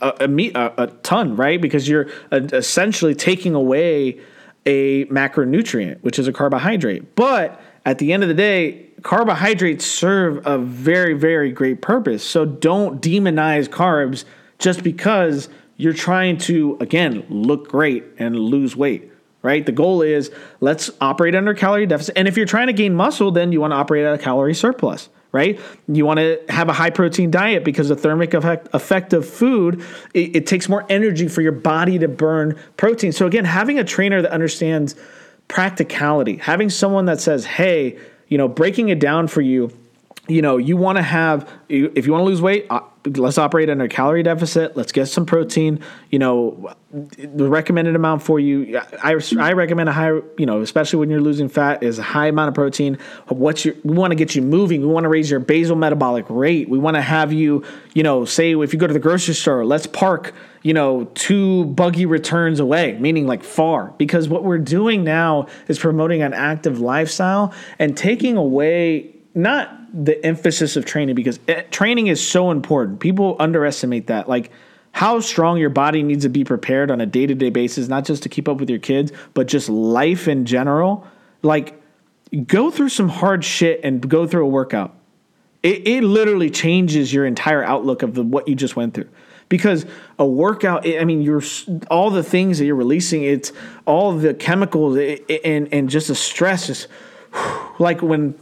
a, 0.00 0.28
a, 0.54 0.72
a, 0.78 0.86
ton, 1.02 1.36
right? 1.36 1.60
Because 1.60 1.88
you're 1.88 2.08
uh, 2.30 2.40
essentially 2.52 3.14
taking 3.14 3.54
away 3.54 4.20
a 4.66 5.04
macronutrient, 5.06 6.02
which 6.02 6.18
is 6.18 6.28
a 6.28 6.32
carbohydrate. 6.32 7.14
But 7.14 7.60
at 7.86 7.98
the 7.98 8.12
end 8.12 8.24
of 8.24 8.28
the 8.28 8.34
day, 8.34 8.88
carbohydrates 9.02 9.86
serve 9.86 10.44
a 10.44 10.58
very, 10.58 11.14
very 11.14 11.52
great 11.52 11.80
purpose. 11.80 12.24
So 12.24 12.44
don't 12.44 13.00
demonize 13.00 13.68
carbs 13.68 14.24
just 14.58 14.82
because 14.82 15.48
you're 15.76 15.92
trying 15.92 16.38
to, 16.38 16.76
again, 16.80 17.24
look 17.28 17.68
great 17.68 18.04
and 18.18 18.36
lose 18.36 18.74
weight, 18.74 19.12
right? 19.42 19.64
The 19.64 19.72
goal 19.72 20.02
is 20.02 20.32
let's 20.60 20.90
operate 21.00 21.36
under 21.36 21.54
calorie 21.54 21.86
deficit. 21.86 22.18
And 22.18 22.26
if 22.26 22.36
you're 22.36 22.44
trying 22.44 22.66
to 22.66 22.72
gain 22.72 22.92
muscle, 22.92 23.30
then 23.30 23.52
you 23.52 23.60
want 23.60 23.70
to 23.70 23.76
operate 23.76 24.04
at 24.04 24.14
a 24.14 24.18
calorie 24.18 24.54
surplus, 24.54 25.08
right? 25.30 25.60
You 25.86 26.04
want 26.04 26.18
to 26.18 26.40
have 26.48 26.68
a 26.68 26.72
high 26.72 26.90
protein 26.90 27.30
diet 27.30 27.62
because 27.62 27.88
the 27.88 27.96
thermic 27.96 28.34
effect, 28.34 28.68
effect 28.72 29.12
of 29.12 29.28
food, 29.28 29.84
it, 30.12 30.34
it 30.34 30.46
takes 30.48 30.68
more 30.68 30.84
energy 30.88 31.28
for 31.28 31.40
your 31.40 31.52
body 31.52 32.00
to 32.00 32.08
burn 32.08 32.58
protein. 32.76 33.12
So 33.12 33.26
again, 33.26 33.44
having 33.44 33.78
a 33.78 33.84
trainer 33.84 34.22
that 34.22 34.32
understands 34.32 34.96
practicality, 35.48 36.36
having 36.36 36.70
someone 36.70 37.06
that 37.06 37.20
says, 37.20 37.44
hey, 37.44 37.98
you 38.28 38.38
know, 38.38 38.48
breaking 38.48 38.88
it 38.88 38.98
down 38.98 39.28
for 39.28 39.40
you, 39.40 39.70
you 40.28 40.42
know, 40.42 40.56
you 40.56 40.76
want 40.76 40.96
to 40.96 41.02
have, 41.02 41.48
if 41.68 42.06
you 42.06 42.12
want 42.12 42.22
to 42.22 42.26
lose 42.26 42.42
weight, 42.42 42.66
uh, 42.70 42.80
let's 43.14 43.38
operate 43.38 43.70
under 43.70 43.84
a 43.84 43.88
calorie 43.88 44.22
deficit. 44.22 44.76
Let's 44.76 44.92
get 44.92 45.06
some 45.06 45.26
protein. 45.26 45.80
You 46.10 46.18
know, 46.18 46.74
the 46.90 47.48
recommended 47.48 47.94
amount 47.94 48.22
for 48.22 48.40
you. 48.40 48.78
I, 49.02 49.16
I 49.38 49.52
recommend 49.52 49.88
a 49.88 49.92
high, 49.92 50.12
you 50.38 50.46
know, 50.46 50.60
especially 50.60 50.98
when 50.98 51.10
you're 51.10 51.20
losing 51.20 51.48
fat, 51.48 51.82
is 51.82 51.98
a 51.98 52.02
high 52.02 52.26
amount 52.28 52.48
of 52.48 52.54
protein. 52.54 52.98
What's 53.28 53.64
your? 53.64 53.74
We 53.84 53.94
want 53.96 54.10
to 54.10 54.16
get 54.16 54.34
you 54.34 54.42
moving. 54.42 54.80
We 54.80 54.88
want 54.88 55.04
to 55.04 55.08
raise 55.08 55.30
your 55.30 55.40
basal 55.40 55.76
metabolic 55.76 56.26
rate. 56.28 56.68
We 56.68 56.78
want 56.78 56.96
to 56.96 57.02
have 57.02 57.32
you, 57.32 57.64
you 57.94 58.02
know, 58.02 58.24
say 58.24 58.54
if 58.54 58.72
you 58.72 58.78
go 58.78 58.86
to 58.86 58.92
the 58.92 58.98
grocery 58.98 59.34
store, 59.34 59.64
let's 59.64 59.86
park, 59.86 60.34
you 60.62 60.74
know, 60.74 61.04
two 61.14 61.66
buggy 61.66 62.06
returns 62.06 62.60
away, 62.60 62.98
meaning 62.98 63.26
like 63.26 63.44
far, 63.44 63.94
because 63.98 64.28
what 64.28 64.44
we're 64.44 64.58
doing 64.58 65.04
now 65.04 65.46
is 65.68 65.78
promoting 65.78 66.22
an 66.22 66.34
active 66.34 66.80
lifestyle 66.80 67.52
and 67.78 67.96
taking 67.96 68.36
away 68.36 69.12
not 69.36 69.70
the 69.92 70.24
emphasis 70.24 70.76
of 70.76 70.86
training 70.86 71.14
because 71.14 71.38
eh, 71.46 71.62
training 71.70 72.06
is 72.06 72.26
so 72.26 72.50
important. 72.50 73.00
People 73.00 73.36
underestimate 73.38 74.06
that. 74.06 74.28
Like 74.28 74.50
how 74.92 75.20
strong 75.20 75.58
your 75.58 75.68
body 75.68 76.02
needs 76.02 76.24
to 76.24 76.30
be 76.30 76.42
prepared 76.42 76.90
on 76.90 77.02
a 77.02 77.06
day 77.06 77.26
to 77.26 77.34
day 77.34 77.50
basis, 77.50 77.86
not 77.86 78.06
just 78.06 78.22
to 78.22 78.30
keep 78.30 78.48
up 78.48 78.58
with 78.58 78.70
your 78.70 78.78
kids, 78.78 79.12
but 79.34 79.46
just 79.46 79.68
life 79.68 80.26
in 80.26 80.46
general. 80.46 81.06
Like 81.42 81.80
go 82.46 82.70
through 82.70 82.88
some 82.88 83.10
hard 83.10 83.44
shit 83.44 83.80
and 83.84 84.08
go 84.08 84.26
through 84.26 84.44
a 84.44 84.48
workout. 84.48 84.94
It, 85.62 85.86
it 85.86 86.02
literally 86.02 86.48
changes 86.48 87.12
your 87.12 87.26
entire 87.26 87.62
outlook 87.62 88.02
of 88.02 88.14
the, 88.14 88.22
what 88.22 88.48
you 88.48 88.54
just 88.54 88.74
went 88.74 88.94
through 88.94 89.08
because 89.48 89.86
a 90.18 90.26
workout 90.26 90.84
i 90.88 91.04
mean 91.04 91.22
you're 91.22 91.42
all 91.88 92.10
the 92.10 92.22
things 92.22 92.58
that 92.58 92.64
you're 92.64 92.74
releasing 92.74 93.22
it's 93.22 93.52
all 93.84 94.12
the 94.12 94.34
chemicals 94.34 94.98
and 95.44 95.72
and 95.72 95.88
just 95.88 96.08
the 96.08 96.16
stress 96.16 96.68
is 96.68 96.88
like 97.78 98.02
when 98.02 98.34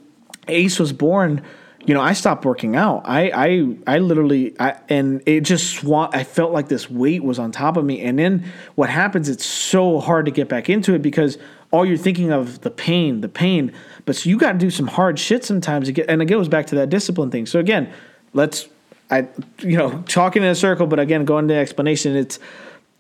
Ace 0.48 0.78
was 0.78 0.92
born, 0.92 1.42
you 1.86 1.92
know, 1.92 2.00
I 2.00 2.14
stopped 2.14 2.44
working 2.44 2.76
out. 2.76 3.02
I 3.04 3.30
I 3.34 3.76
I 3.86 3.98
literally 3.98 4.58
I 4.58 4.76
and 4.88 5.22
it 5.26 5.40
just 5.42 5.74
swung 5.74 6.10
I 6.12 6.24
felt 6.24 6.52
like 6.52 6.68
this 6.68 6.90
weight 6.90 7.22
was 7.22 7.38
on 7.38 7.52
top 7.52 7.76
of 7.76 7.84
me. 7.84 8.00
And 8.00 8.18
then 8.18 8.44
what 8.74 8.88
happens, 8.88 9.28
it's 9.28 9.44
so 9.44 10.00
hard 10.00 10.24
to 10.24 10.30
get 10.30 10.48
back 10.48 10.70
into 10.70 10.94
it 10.94 11.02
because 11.02 11.36
all 11.70 11.84
you're 11.84 11.96
thinking 11.96 12.32
of 12.32 12.60
the 12.62 12.70
pain, 12.70 13.20
the 13.20 13.28
pain. 13.28 13.72
But 14.06 14.16
so 14.16 14.30
you 14.30 14.38
got 14.38 14.52
to 14.52 14.58
do 14.58 14.70
some 14.70 14.86
hard 14.86 15.18
shit 15.18 15.44
sometimes 15.44 15.86
to 15.86 15.92
get 15.92 16.08
and 16.08 16.22
it 16.22 16.26
goes 16.26 16.48
back 16.48 16.66
to 16.68 16.74
that 16.76 16.88
discipline 16.88 17.30
thing. 17.30 17.46
So 17.46 17.58
again, 17.58 17.92
let's 18.32 18.68
I 19.10 19.28
you 19.60 19.76
know, 19.76 20.02
talking 20.08 20.42
in 20.42 20.48
a 20.48 20.54
circle, 20.54 20.86
but 20.86 20.98
again, 20.98 21.24
going 21.24 21.48
to 21.48 21.54
explanation, 21.54 22.16
it's 22.16 22.38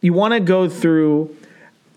you 0.02 0.12
want 0.12 0.34
to 0.34 0.40
go 0.40 0.68
through 0.68 1.34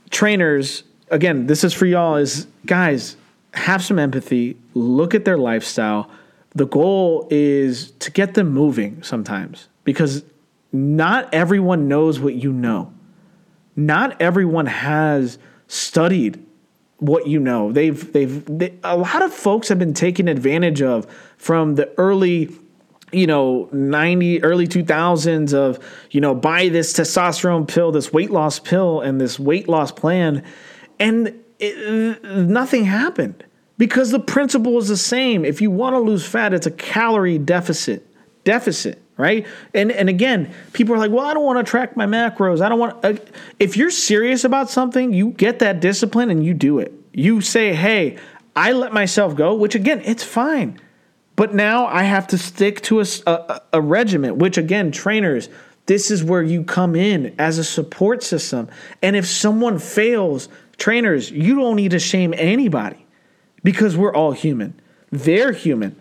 trainers 0.09 0.83
again, 1.09 1.47
this 1.47 1.63
is 1.63 1.73
for 1.73 1.85
y'all 1.85 2.15
is 2.15 2.47
guys, 2.65 3.17
have 3.57 3.83
some 3.83 3.99
empathy, 3.99 4.57
look 4.73 5.13
at 5.13 5.25
their 5.25 5.37
lifestyle. 5.37 6.09
The 6.55 6.65
goal 6.65 7.27
is 7.29 7.91
to 7.99 8.11
get 8.11 8.33
them 8.33 8.51
moving 8.51 9.03
sometimes 9.03 9.67
because 9.83 10.23
not 10.71 11.33
everyone 11.33 11.87
knows 11.87 12.19
what 12.19 12.35
you 12.35 12.51
know. 12.51 12.93
Not 13.75 14.21
everyone 14.21 14.65
has 14.65 15.37
studied 15.67 16.43
what 16.97 17.27
you 17.27 17.39
know. 17.39 17.71
They've 17.71 18.11
they've 18.11 18.43
they, 18.45 18.73
a 18.83 18.97
lot 18.97 19.21
of 19.21 19.33
folks 19.33 19.69
have 19.69 19.79
been 19.79 19.93
taken 19.93 20.27
advantage 20.27 20.81
of 20.81 21.05
from 21.37 21.75
the 21.75 21.93
early 21.97 22.49
you 23.11 23.27
know 23.27 23.69
90 23.71 24.43
early 24.43 24.67
2000s 24.67 25.53
of 25.53 25.79
you 26.11 26.19
know 26.19 26.35
buy 26.35 26.67
this 26.67 26.91
testosterone 26.93 27.65
pill 27.67 27.91
this 27.91 28.11
weight 28.11 28.31
loss 28.31 28.59
pill 28.59 28.99
and 28.99 29.21
this 29.21 29.39
weight 29.39 29.69
loss 29.69 29.93
plan 29.93 30.43
and 30.99 31.33
it, 31.59 32.21
nothing 32.23 32.83
happened 32.83 33.45
because 33.77 34.11
the 34.11 34.19
principle 34.19 34.77
is 34.77 34.87
the 34.87 34.97
same. 34.97 35.45
If 35.45 35.61
you 35.61 35.71
want 35.71 35.93
to 35.93 35.99
lose 35.99 36.25
fat, 36.25 36.53
it's 36.53 36.67
a 36.67 36.71
calorie 36.71 37.37
deficit. 37.37 38.05
Deficit, 38.43 39.01
right? 39.17 39.45
And 39.73 39.91
and 39.91 40.09
again, 40.09 40.53
people 40.73 40.95
are 40.95 40.97
like, 40.97 41.11
"Well, 41.11 41.25
I 41.25 41.33
don't 41.33 41.43
want 41.43 41.65
to 41.65 41.69
track 41.69 41.97
my 41.97 42.05
macros. 42.05 42.61
I 42.61 42.69
don't 42.69 42.79
want 42.79 43.03
uh, 43.03 43.13
if 43.59 43.75
you're 43.75 43.91
serious 43.91 44.45
about 44.45 44.69
something, 44.69 45.13
you 45.13 45.31
get 45.31 45.59
that 45.59 45.81
discipline 45.81 46.29
and 46.29 46.45
you 46.45 46.53
do 46.53 46.79
it. 46.79 46.93
You 47.13 47.41
say, 47.41 47.73
"Hey, 47.73 48.17
I 48.55 48.71
let 48.71 48.93
myself 48.93 49.35
go," 49.35 49.53
which 49.53 49.75
again, 49.75 50.01
it's 50.05 50.23
fine. 50.23 50.79
But 51.35 51.53
now 51.53 51.87
I 51.87 52.03
have 52.03 52.27
to 52.27 52.37
stick 52.37 52.81
to 52.83 53.01
a, 53.01 53.05
a, 53.27 53.61
a 53.73 53.81
regiment, 53.81 54.37
which 54.37 54.57
again, 54.57 54.91
trainers, 54.91 55.49
this 55.85 56.09
is 56.09 56.23
where 56.23 56.41
you 56.41 56.63
come 56.63 56.95
in 56.95 57.35
as 57.37 57.59
a 57.59 57.63
support 57.63 58.23
system. 58.23 58.69
And 59.03 59.15
if 59.15 59.27
someone 59.27 59.77
fails, 59.77 60.49
trainers, 60.77 61.29
you 61.29 61.55
don't 61.55 61.75
need 61.75 61.91
to 61.91 61.99
shame 61.99 62.33
anybody 62.35 63.06
because 63.63 63.97
we're 63.97 64.13
all 64.13 64.31
human. 64.31 64.79
They're 65.11 65.51
human. 65.51 65.95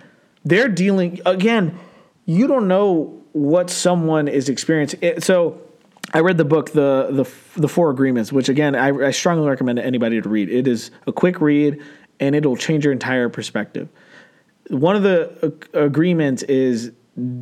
They're 0.44 0.68
dealing, 0.68 1.20
again, 1.26 1.78
you 2.24 2.46
don't 2.46 2.68
know 2.68 3.22
what 3.32 3.70
someone 3.70 4.28
is 4.28 4.48
experiencing. 4.48 5.20
So, 5.20 5.60
I 6.14 6.20
read 6.20 6.38
the 6.38 6.44
book, 6.44 6.70
the 6.70 7.08
the 7.10 7.60
the 7.60 7.68
Four 7.68 7.90
Agreements, 7.90 8.32
which 8.32 8.48
again 8.48 8.76
I, 8.76 9.08
I 9.08 9.10
strongly 9.10 9.48
recommend 9.48 9.76
to 9.78 9.84
anybody 9.84 10.20
to 10.20 10.28
read. 10.28 10.48
It 10.48 10.68
is 10.68 10.92
a 11.06 11.12
quick 11.12 11.40
read, 11.40 11.82
and 12.20 12.36
it'll 12.36 12.56
change 12.56 12.84
your 12.84 12.92
entire 12.92 13.28
perspective. 13.28 13.88
One 14.68 14.94
of 14.94 15.02
the 15.02 15.52
agreements 15.74 16.44
is 16.44 16.92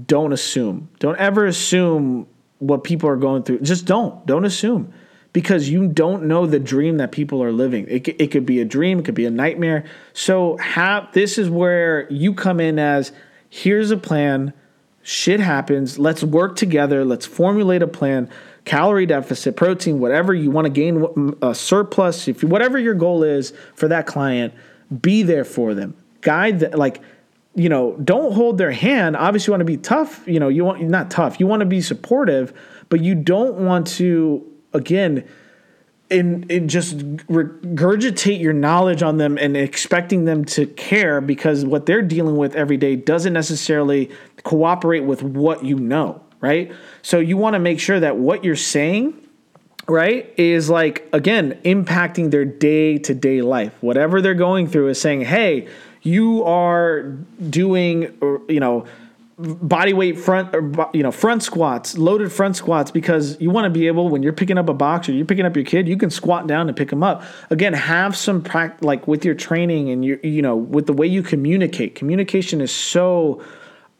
don't 0.06 0.32
assume. 0.32 0.88
Don't 0.98 1.18
ever 1.18 1.46
assume 1.46 2.26
what 2.58 2.84
people 2.84 3.08
are 3.10 3.16
going 3.16 3.42
through. 3.42 3.60
Just 3.60 3.84
don't. 3.84 4.24
Don't 4.26 4.46
assume 4.46 4.92
because 5.34 5.68
you 5.68 5.88
don't 5.88 6.22
know 6.22 6.46
the 6.46 6.60
dream 6.60 6.96
that 6.98 7.12
people 7.12 7.42
are 7.42 7.52
living. 7.52 7.84
It, 7.88 8.08
it 8.08 8.30
could 8.30 8.46
be 8.46 8.60
a 8.60 8.64
dream, 8.64 9.00
it 9.00 9.04
could 9.04 9.16
be 9.16 9.26
a 9.26 9.30
nightmare. 9.30 9.84
So 10.14 10.56
have 10.56 11.12
this 11.12 11.36
is 11.36 11.50
where 11.50 12.10
you 12.10 12.32
come 12.32 12.60
in 12.60 12.78
as 12.78 13.12
here's 13.50 13.90
a 13.90 13.96
plan, 13.98 14.54
shit 15.02 15.40
happens, 15.40 15.98
let's 15.98 16.22
work 16.22 16.56
together, 16.56 17.04
let's 17.04 17.26
formulate 17.26 17.82
a 17.82 17.88
plan, 17.88 18.30
calorie 18.64 19.06
deficit, 19.06 19.56
protein, 19.56 19.98
whatever 19.98 20.32
you 20.32 20.52
want 20.52 20.66
to 20.66 20.70
gain 20.70 21.36
a 21.42 21.54
surplus, 21.54 22.28
if 22.28 22.42
you, 22.42 22.48
whatever 22.48 22.78
your 22.78 22.94
goal 22.94 23.24
is 23.24 23.52
for 23.74 23.88
that 23.88 24.06
client, 24.06 24.54
be 25.02 25.24
there 25.24 25.44
for 25.44 25.74
them. 25.74 25.96
Guide 26.20 26.60
them 26.60 26.72
like 26.72 27.02
you 27.56 27.68
know, 27.68 27.96
don't 28.02 28.32
hold 28.32 28.58
their 28.58 28.72
hand. 28.72 29.16
Obviously, 29.16 29.52
you 29.52 29.52
want 29.52 29.60
to 29.60 29.64
be 29.64 29.76
tough. 29.76 30.26
You 30.26 30.40
know, 30.40 30.48
you 30.48 30.64
want 30.64 30.82
not 30.82 31.08
tough. 31.08 31.38
You 31.38 31.46
want 31.46 31.60
to 31.60 31.66
be 31.66 31.80
supportive, 31.80 32.52
but 32.88 33.00
you 33.00 33.14
don't 33.14 33.58
want 33.58 33.86
to 33.88 34.44
again, 34.74 35.26
in, 36.10 36.44
in 36.50 36.68
just 36.68 36.98
regurgitate 36.98 38.40
your 38.40 38.52
knowledge 38.52 39.02
on 39.02 39.16
them 39.16 39.38
and 39.38 39.56
expecting 39.56 40.26
them 40.26 40.44
to 40.44 40.66
care 40.66 41.20
because 41.20 41.64
what 41.64 41.86
they're 41.86 42.02
dealing 42.02 42.36
with 42.36 42.54
every 42.54 42.76
day 42.76 42.94
doesn't 42.94 43.32
necessarily 43.32 44.10
cooperate 44.42 45.00
with 45.00 45.22
what 45.22 45.64
you 45.64 45.76
know, 45.76 46.20
right? 46.40 46.70
So 47.02 47.18
you 47.18 47.36
want 47.36 47.54
to 47.54 47.58
make 47.58 47.80
sure 47.80 47.98
that 47.98 48.16
what 48.16 48.44
you're 48.44 48.56
saying 48.56 49.20
right 49.86 50.32
is 50.38 50.70
like 50.70 51.06
again 51.12 51.58
impacting 51.64 52.30
their 52.30 52.46
day-to-day 52.46 53.42
life 53.42 53.74
whatever 53.82 54.22
they're 54.22 54.32
going 54.32 54.66
through 54.66 54.88
is 54.88 54.98
saying 54.98 55.20
hey 55.20 55.68
you 56.00 56.42
are 56.44 57.02
doing 57.50 58.02
you 58.48 58.60
know 58.60 58.86
body 59.36 59.92
weight 59.92 60.18
front 60.18 60.54
or 60.54 60.88
you 60.92 61.02
know 61.02 61.10
front 61.10 61.42
squats 61.42 61.98
loaded 61.98 62.30
front 62.30 62.54
squats 62.54 62.92
because 62.92 63.40
you 63.40 63.50
want 63.50 63.64
to 63.64 63.70
be 63.70 63.88
able 63.88 64.08
when 64.08 64.22
you're 64.22 64.32
picking 64.32 64.58
up 64.58 64.68
a 64.68 64.74
box 64.74 65.08
or 65.08 65.12
you're 65.12 65.26
picking 65.26 65.44
up 65.44 65.56
your 65.56 65.64
kid 65.64 65.88
you 65.88 65.96
can 65.96 66.08
squat 66.08 66.46
down 66.46 66.68
and 66.68 66.76
pick 66.76 66.90
them 66.90 67.02
up. 67.02 67.24
Again 67.50 67.72
have 67.72 68.16
some 68.16 68.42
practice 68.42 68.84
like 68.84 69.08
with 69.08 69.24
your 69.24 69.34
training 69.34 69.90
and 69.90 70.04
you 70.04 70.20
you 70.22 70.40
know 70.40 70.54
with 70.54 70.86
the 70.86 70.92
way 70.92 71.06
you 71.06 71.22
communicate. 71.22 71.96
Communication 71.96 72.60
is 72.60 72.70
so 72.70 73.42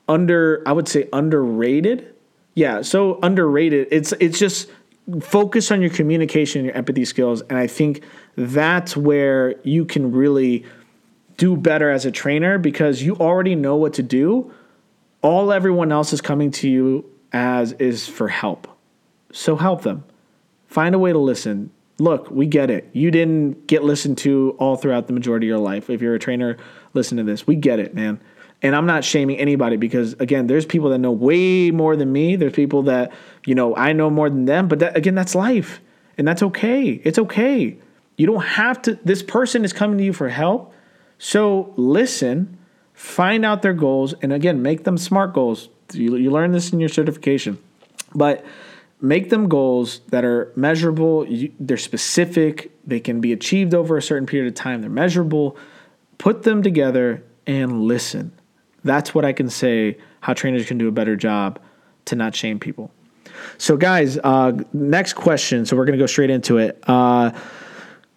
under 0.09 0.63
i 0.67 0.73
would 0.73 0.87
say 0.87 1.09
underrated. 1.13 2.15
Yeah 2.55 2.83
so 2.83 3.19
underrated. 3.23 3.89
It's 3.91 4.13
it's 4.21 4.39
just 4.39 4.71
focus 5.21 5.73
on 5.73 5.81
your 5.81 5.91
communication 5.91 6.61
and 6.61 6.67
your 6.67 6.77
empathy 6.77 7.05
skills 7.05 7.43
and 7.51 7.59
i 7.59 7.67
think 7.67 8.03
that's 8.37 8.97
where 8.97 9.55
you 9.63 9.85
can 9.85 10.11
really 10.11 10.65
do 11.37 11.57
better 11.57 11.91
as 11.91 12.07
a 12.07 12.11
trainer 12.11 12.57
because 12.57 13.03
you 13.03 13.15
already 13.17 13.55
know 13.55 13.77
what 13.77 13.93
to 13.93 14.03
do 14.03 14.51
all 15.25 15.53
everyone 15.53 15.91
else 15.91 16.13
is 16.13 16.21
coming 16.21 16.51
to 16.51 16.69
you 16.69 17.11
as 17.33 17.73
is 17.73 18.07
for 18.07 18.29
help. 18.29 18.69
So 19.33 19.57
help 19.57 19.81
them. 19.81 20.05
Find 20.67 20.95
a 20.95 20.99
way 20.99 21.13
to 21.13 21.19
listen. 21.19 21.71
Look, 21.99 22.31
we 22.31 22.47
get 22.47 22.71
it. 22.71 22.91
You 22.93 23.11
didn't 23.11 23.67
get 23.67 23.83
listened 23.83 24.19
to 24.19 24.55
all 24.59 24.77
throughout 24.77 25.07
the 25.07 25.15
majority 25.15 25.47
of 25.47 25.49
your 25.49 25.59
life. 25.59 25.89
If 25.89 26.03
you're 26.03 26.15
a 26.15 26.19
trainer, 26.19 26.59
listen 26.93 27.17
to 27.17 27.25
this. 27.25 27.47
We 27.47 27.57
get 27.57 27.79
it, 27.79 27.95
man. 27.95 28.21
And 28.61 28.77
I'm 28.77 28.85
not 28.85 29.03
shaming 29.03 29.39
anybody 29.39 29.79
because 29.79 30.13
again, 30.15 30.47
there's 30.47 30.67
people 30.67 30.91
that 30.91 30.99
know 30.99 31.13
way 31.13 31.71
more 31.71 31.97
than 31.97 32.13
me. 32.13 32.37
There's 32.37 32.53
people 32.53 32.83
that, 32.83 33.11
you 33.47 33.55
know, 33.55 33.75
I 33.75 33.95
know 33.95 34.11
more 34.11 34.29
than 34.29 34.45
them, 34.45 34.69
but 34.69 34.81
that, 34.81 34.95
again, 34.95 35.15
that's 35.15 35.35
life. 35.35 35.81
And 36.19 36.29
that's 36.29 36.43
okay. 36.43 37.01
It's 37.03 37.19
okay. 37.19 37.79
You 38.19 38.27
don't 38.27 38.45
have 38.45 38.83
to 38.83 38.99
this 39.05 39.23
person 39.23 39.65
is 39.65 39.73
coming 39.73 39.97
to 39.97 40.05
you 40.05 40.13
for 40.13 40.29
help. 40.29 40.75
So 41.17 41.73
listen 41.77 42.59
find 42.95 43.45
out 43.45 43.63
their 43.63 43.75
goals, 43.75 44.15
and 44.23 44.33
again, 44.33 44.63
make 44.63 44.85
them 44.85 44.97
smart 44.97 45.35
goals. 45.35 45.69
You, 45.93 46.17
you 46.17 46.31
learn 46.31 46.53
this 46.53 46.73
in 46.73 46.81
your 46.81 46.89
certification, 46.89 47.59
but 48.15 48.45
make 49.01 49.29
them 49.29 49.49
goals 49.49 50.01
that 50.09 50.25
are 50.25 50.53
measurable, 50.57 51.27
you, 51.27 51.53
they're 51.61 51.77
specific, 51.77 52.73
they 52.87 53.01
can 53.01 53.21
be 53.21 53.33
achieved 53.33 53.75
over 53.75 53.97
a 53.97 54.03
certain 54.03 54.27
period 54.27 54.49
of 54.49 54.55
time, 54.55 54.81
they're 54.81 54.91
measurable. 54.91 55.57
Put 56.17 56.45
them 56.45 56.63
together 56.63 57.23
and 57.47 57.83
listen. 57.83 58.33
That's 58.85 59.15
what 59.15 59.25
I 59.25 59.33
can 59.33 59.51
say 59.51 59.99
how 60.21 60.33
trainers 60.33 60.67
can 60.67 60.79
do 60.79 60.89
a 60.89 60.93
better 60.93 61.17
job 61.17 61.59
to 62.07 62.17
not 62.17 62.35
shame 62.35 62.59
people. 62.59 62.91
So, 63.59 63.77
guys, 63.77 64.17
uh, 64.23 64.53
next 64.73 65.15
question. 65.15 65.67
So, 65.67 65.77
we're 65.77 65.85
going 65.85 65.99
to 65.99 66.03
go 66.03 66.07
straight 66.07 66.31
into 66.31 66.59
it. 66.59 66.83
Uh, 66.87 67.33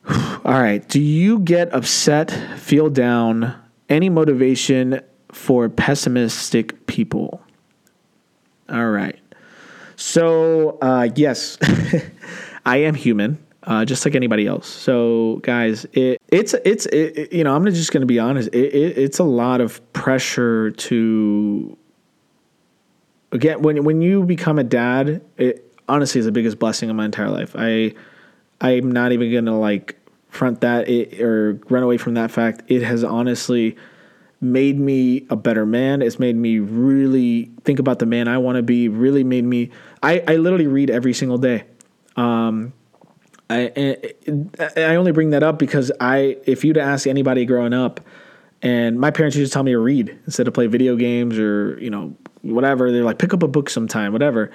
all 0.46 0.54
right. 0.54 0.88
Do 0.88 1.02
you 1.02 1.40
get 1.40 1.74
upset, 1.74 2.32
feel 2.60 2.90
down, 2.90 3.56
any 3.90 4.10
motivation 4.10 5.02
for 5.32 5.70
pessimistic 5.70 6.88
people? 6.88 7.42
All 8.70 8.90
right. 8.90 9.20
So, 9.96 10.78
uh, 10.82 11.10
yes, 11.16 11.58
I 12.66 12.78
am 12.78 12.94
human, 12.94 13.44
uh, 13.64 13.86
just 13.86 14.06
like 14.06 14.14
anybody 14.14 14.46
else. 14.46 14.68
So, 14.68 15.40
guys, 15.44 15.86
it, 15.94 16.22
it's 16.28 16.54
it's 16.66 16.86
it, 16.88 17.34
you 17.34 17.44
know 17.44 17.56
I'm 17.56 17.66
just 17.66 17.92
going 17.92 18.02
to 18.02 18.08
be 18.08 18.20
honest. 18.20 18.50
It, 18.54 18.76
it, 18.76 18.98
it's 18.98 19.20
a 19.20 19.24
lot 19.24 19.60
of 19.60 19.82
pressure 19.94 20.72
to 20.72 21.78
again 23.32 23.62
when 23.62 23.84
when 23.84 24.02
you 24.02 24.24
become 24.24 24.60
a 24.60 24.64
dad. 24.64 25.22
It 25.38 25.64
honestly 25.90 26.20
is 26.20 26.26
the 26.26 26.32
biggest 26.32 26.60
blessing 26.60 26.90
of 26.90 26.96
my 26.96 27.06
entire 27.06 27.30
life. 27.30 27.56
I 27.58 27.94
I'm 28.62 28.92
not 28.92 29.12
even 29.12 29.32
going 29.32 29.46
to 29.46 29.54
like 29.54 29.97
front 30.38 30.62
that 30.62 30.88
it, 30.88 31.20
or 31.22 31.60
run 31.70 31.84
away 31.84 31.98
from 31.98 32.14
that 32.14 32.32
fact. 32.32 32.64
It 32.68 32.84
has 32.84 33.04
honestly 33.04 33.76
made 34.40 34.80
me 34.80 35.26
a 35.30 35.36
better 35.36 35.66
man. 35.66 36.02
It's 36.02 36.20
made 36.20 36.36
me 36.36 36.60
really 36.60 37.52
think 37.64 37.80
about 37.80 38.00
the 38.00 38.06
man 38.06 38.28
I 38.28 38.38
want 38.38 38.58
to 38.58 38.64
be. 38.64 38.88
Really 38.88 39.24
made 39.24 39.44
me. 39.44 39.72
I, 40.04 40.24
I 40.28 40.36
literally 40.38 40.68
read 40.68 40.90
every 40.90 41.14
single 41.14 41.38
day. 41.38 41.66
Um, 42.16 42.74
I 43.50 44.14
I 44.76 44.96
only 44.96 45.12
bring 45.12 45.32
that 45.32 45.44
up 45.44 45.58
because 45.58 45.92
I 46.00 46.38
if 46.46 46.64
you'd 46.64 46.78
ask 46.78 47.08
anybody 47.08 47.46
growing 47.46 47.74
up, 47.74 48.02
and 48.62 49.00
my 49.00 49.12
parents 49.12 49.38
used 49.38 49.52
to 49.52 49.54
tell 49.54 49.64
me 49.64 49.72
to 49.72 49.80
read 49.80 50.18
instead 50.26 50.48
of 50.48 50.54
play 50.54 50.68
video 50.68 50.96
games 50.96 51.40
or 51.40 51.78
you 51.80 51.90
know 51.90 52.16
whatever. 52.42 52.92
They're 52.92 53.04
like 53.04 53.20
pick 53.20 53.34
up 53.34 53.44
a 53.44 53.48
book 53.48 53.70
sometime, 53.70 54.12
whatever. 54.12 54.52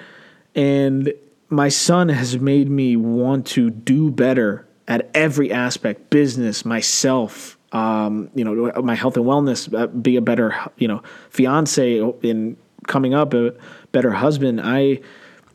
And 0.55 1.13
my 1.49 1.69
son 1.69 2.09
has 2.09 2.37
made 2.37 2.69
me 2.69 2.95
want 2.95 3.47
to 3.47 3.69
do 3.69 4.11
better 4.11 4.67
at 4.87 5.09
every 5.13 5.51
aspect 5.51 6.09
business 6.09 6.65
myself 6.65 7.57
um, 7.73 8.29
you 8.35 8.43
know 8.45 8.71
my 8.81 8.95
health 8.95 9.17
and 9.17 9.25
wellness 9.25 9.73
uh, 9.73 9.87
be 9.87 10.15
a 10.15 10.21
better 10.21 10.55
you 10.77 10.87
know 10.87 11.01
fiance 11.29 11.99
in 12.21 12.55
coming 12.87 13.13
up 13.13 13.33
a 13.33 13.53
better 13.91 14.11
husband. 14.11 14.61
I 14.63 14.99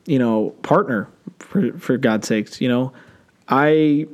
you 0.07 0.19
know 0.19 0.51
partner 0.63 1.09
for 1.39 1.73
for 1.79 1.97
god's 1.97 2.27
sakes 2.27 2.61
you 2.61 2.69
know. 2.69 2.93
I 3.49 4.07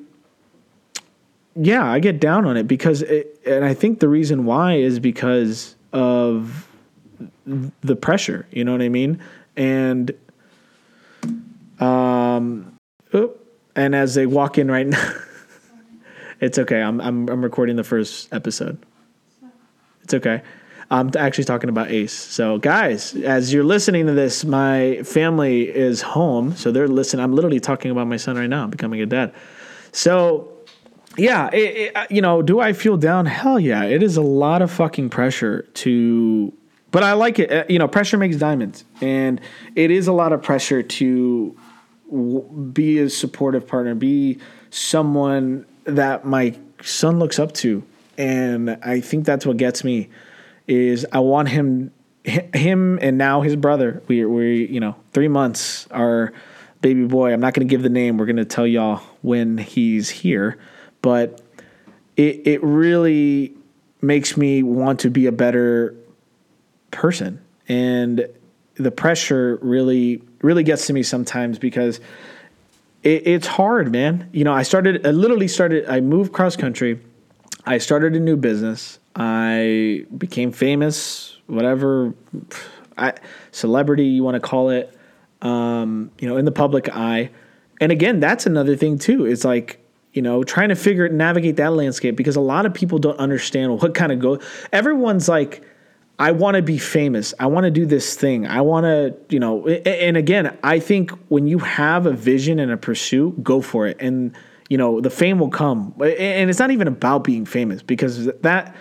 yeah 1.57 1.91
i 1.91 1.99
get 1.99 2.21
down 2.21 2.45
on 2.45 2.57
it 2.57 2.65
because 2.65 3.03
it, 3.03 3.41
and 3.47 3.65
i 3.65 3.73
think 3.75 4.01
the 4.01 4.09
reason 4.09 4.45
why 4.45 4.75
is 4.75 4.99
because 4.99 5.77
of 5.93 6.69
the 7.83 7.95
pressure 7.95 8.47
you 8.51 8.65
know 8.65 8.73
what 8.73 8.83
i 8.83 8.89
mean? 8.89 9.21
And 9.57 10.13
um 11.79 12.77
and 13.77 13.95
as 13.95 14.15
they 14.15 14.27
walk 14.27 14.59
in 14.59 14.71
right 14.71 14.87
now 14.87 15.15
It's 16.41 16.59
okay. 16.59 16.83
I'm 16.83 17.01
I'm 17.01 17.29
I'm 17.29 17.43
recording 17.43 17.77
the 17.77 17.85
first 17.85 18.33
episode. 18.33 18.85
It's 20.03 20.13
okay. 20.15 20.43
I'm 20.91 21.11
actually 21.19 21.45
talking 21.45 21.71
about 21.71 21.91
Ace. 21.91 22.13
So, 22.13 22.59
guys, 22.59 23.15
as 23.15 23.53
you're 23.53 23.65
listening 23.65 24.07
to 24.07 24.13
this, 24.13 24.45
my 24.45 25.03
family 25.03 25.63
is 25.63 26.03
home, 26.03 26.55
so 26.55 26.71
they're 26.71 26.89
listening. 26.89 27.25
I'm 27.25 27.33
literally 27.33 27.61
talking 27.61 27.91
about 27.91 28.07
my 28.07 28.19
son 28.19 28.37
right 28.37 28.51
now, 28.51 28.67
becoming 28.67 29.01
a 29.01 29.07
dad. 29.07 29.33
So, 29.93 30.53
yeah, 31.17 31.49
it, 31.55 31.57
it, 31.57 31.97
uh, 31.97 32.07
you 32.11 32.21
know, 32.21 32.43
do 32.43 32.61
I 32.61 32.75
feel 32.75 32.99
down? 32.99 33.25
Hell 33.25 33.59
yeah! 33.59 33.85
It 33.85 34.03
is 34.03 34.19
a 34.19 34.23
lot 34.23 34.61
of 34.61 34.71
fucking 34.71 35.09
pressure 35.09 35.63
to, 35.63 36.53
but 36.91 37.03
I 37.03 37.15
like 37.15 37.39
it. 37.39 37.51
Uh, 37.51 37.65
you 37.71 37.79
know, 37.79 37.89
pressure 37.89 38.19
makes 38.19 38.37
diamonds, 38.37 38.85
and 39.01 39.41
it 39.75 39.91
is 39.91 40.07
a 40.07 40.13
lot 40.13 40.35
of 40.35 40.43
pressure 40.43 40.83
to 40.83 41.57
be 42.73 42.99
a 42.99 43.11
supportive 43.11 43.67
partner, 43.67 43.95
be 43.95 44.39
someone 44.71 45.67
that 45.85 46.25
my 46.25 46.59
son 46.83 47.19
looks 47.19 47.39
up 47.39 47.53
to, 47.55 47.83
and 48.19 48.71
I 48.83 49.01
think 49.01 49.25
that's 49.25 49.47
what 49.47 49.57
gets 49.57 49.85
me. 49.85 50.09
Is 50.67 51.07
I 51.13 51.19
want 51.21 51.49
him, 51.49 51.93
him, 52.25 52.99
and 53.03 53.19
now 53.19 53.43
his 53.43 53.57
brother. 53.57 54.03
We 54.09 54.25
we 54.25 54.67
you 54.67 54.81
know 54.81 54.97
three 55.13 55.29
months. 55.29 55.87
Our 55.91 56.33
baby 56.81 57.07
boy. 57.07 57.33
I'm 57.33 57.41
not 57.41 57.55
going 57.55 57.67
to 57.67 57.71
give 57.71 57.83
the 57.83 57.89
name. 57.89 58.19
We're 58.19 58.27
going 58.27 58.37
to 58.37 58.45
tell 58.45 58.67
y'all 58.67 59.03
when 59.23 59.59
he's 59.59 60.11
here, 60.11 60.59
but 61.03 61.41
it 62.17 62.47
it 62.47 62.63
really 62.63 63.55
makes 64.01 64.37
me 64.37 64.63
want 64.63 65.01
to 65.01 65.11
be 65.11 65.27
a 65.27 65.33
better 65.33 65.95
person 66.91 67.43
and 67.69 68.29
the 68.75 68.91
pressure 68.91 69.59
really 69.63 70.23
really 70.45 70.63
gets 70.63 70.87
to 70.87 70.93
me 70.93 71.03
sometimes 71.03 71.59
because 71.59 71.99
it, 73.03 73.27
it's 73.27 73.47
hard, 73.47 73.91
man. 73.91 74.29
You 74.33 74.45
know, 74.45 74.53
I 74.53 74.63
started, 74.63 75.07
I 75.07 75.11
literally 75.11 75.49
started, 75.49 75.87
I 75.89 76.01
moved 76.01 76.33
cross 76.33 76.55
country. 76.57 77.01
I 77.67 77.79
started 77.79 78.15
a 78.15 78.21
new 78.21 78.37
business. 78.37 78.99
I 79.17 80.05
became 80.17 80.53
famous, 80.53 81.39
whatever, 81.47 82.13
I, 82.99 83.15
celebrity 83.53 84.05
you 84.05 84.23
want 84.23 84.35
to 84.35 84.41
call 84.41 84.69
it, 84.71 84.97
um, 85.41 86.11
you 86.19 86.29
know, 86.29 86.37
in 86.37 86.45
the 86.45 86.53
public 86.53 86.89
eye. 86.95 87.31
And 87.81 87.91
again, 87.91 88.21
that's 88.21 88.47
another 88.47 88.77
thing 88.77 88.99
too. 88.99 89.25
It's 89.25 89.45
like, 89.45 89.81
you 90.13 90.23
know, 90.23 90.45
trying 90.45 90.69
to 90.69 90.77
figure 90.77 91.09
navigate 91.09 91.57
that 91.57 91.73
landscape 91.73 92.17
because 92.17 92.37
a 92.37 92.41
lot 92.41 92.67
of 92.67 92.75
people 92.75 92.99
don't 92.99 93.19
understand 93.19 93.81
what 93.81 93.95
kind 93.95 94.13
of 94.13 94.19
go. 94.21 94.39
Everyone's 94.73 95.29
like, 95.29 95.65
I 96.19 96.31
want 96.31 96.57
to 96.57 96.63
be 96.63 96.79
famous. 96.79 97.35
I 97.41 97.47
want 97.47 97.65
to 97.65 97.71
do 97.71 97.87
this 97.87 98.15
thing. 98.15 98.47
I 98.47 98.61
want 98.61 98.85
to, 98.85 99.17
you 99.29 99.41
know, 99.41 99.67
and 99.67 100.17
again, 100.17 100.57
I 100.63 100.79
think 100.79 101.11
when 101.29 101.47
you 101.47 101.59
have 101.59 102.07
a 102.07 102.13
vision 102.13 102.61
and 102.61 102.71
a 102.71 102.77
pursuit, 102.77 103.43
go 103.43 103.61
for 103.61 103.89
it. 103.89 103.97
And, 104.01 104.37
you 104.69 104.79
know, 104.79 105.01
the 105.01 105.11
fame 105.11 105.41
will 105.41 105.51
come. 105.51 105.93
And 106.01 106.49
it's 106.49 106.61
not 106.61 106.71
even 106.71 106.87
about 106.87 107.25
being 107.25 107.45
famous 107.45 107.83
because 107.83 108.27
that, 108.27 108.77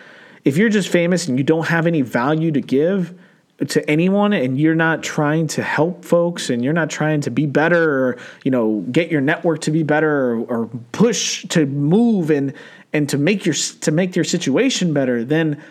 if 0.45 0.57
you're 0.57 0.69
just 0.69 0.89
famous 0.89 1.27
and 1.27 1.37
you 1.37 1.43
don't 1.43 1.67
have 1.67 1.87
any 1.87 2.01
value 2.01 2.51
to 2.51 2.61
give 2.61 3.17
to 3.67 3.89
anyone 3.89 4.33
and 4.33 4.59
you're 4.59 4.75
not 4.75 5.01
trying 5.01 5.47
to 5.47 5.63
help 5.63 6.03
folks 6.03 6.49
and 6.49 6.63
you're 6.63 6.73
not 6.73 6.89
trying 6.89 7.21
to 7.21 7.31
be 7.31 7.45
better 7.45 8.07
or, 8.07 8.17
you 8.43 8.51
know, 8.51 8.81
get 8.91 9.09
your 9.09 9.21
network 9.21 9.61
to 9.61 9.71
be 9.71 9.83
better 9.83 10.33
or, 10.33 10.39
or 10.41 10.69
push 10.91 11.45
to 11.47 11.65
move 11.65 12.29
and, 12.29 12.53
and 12.91 13.09
to 13.09 13.17
make 13.17 13.45
your, 13.45 13.55
to 13.55 13.91
make 13.91 14.15
your 14.15 14.25
situation 14.25 14.93
better, 14.93 15.23
then, 15.23 15.63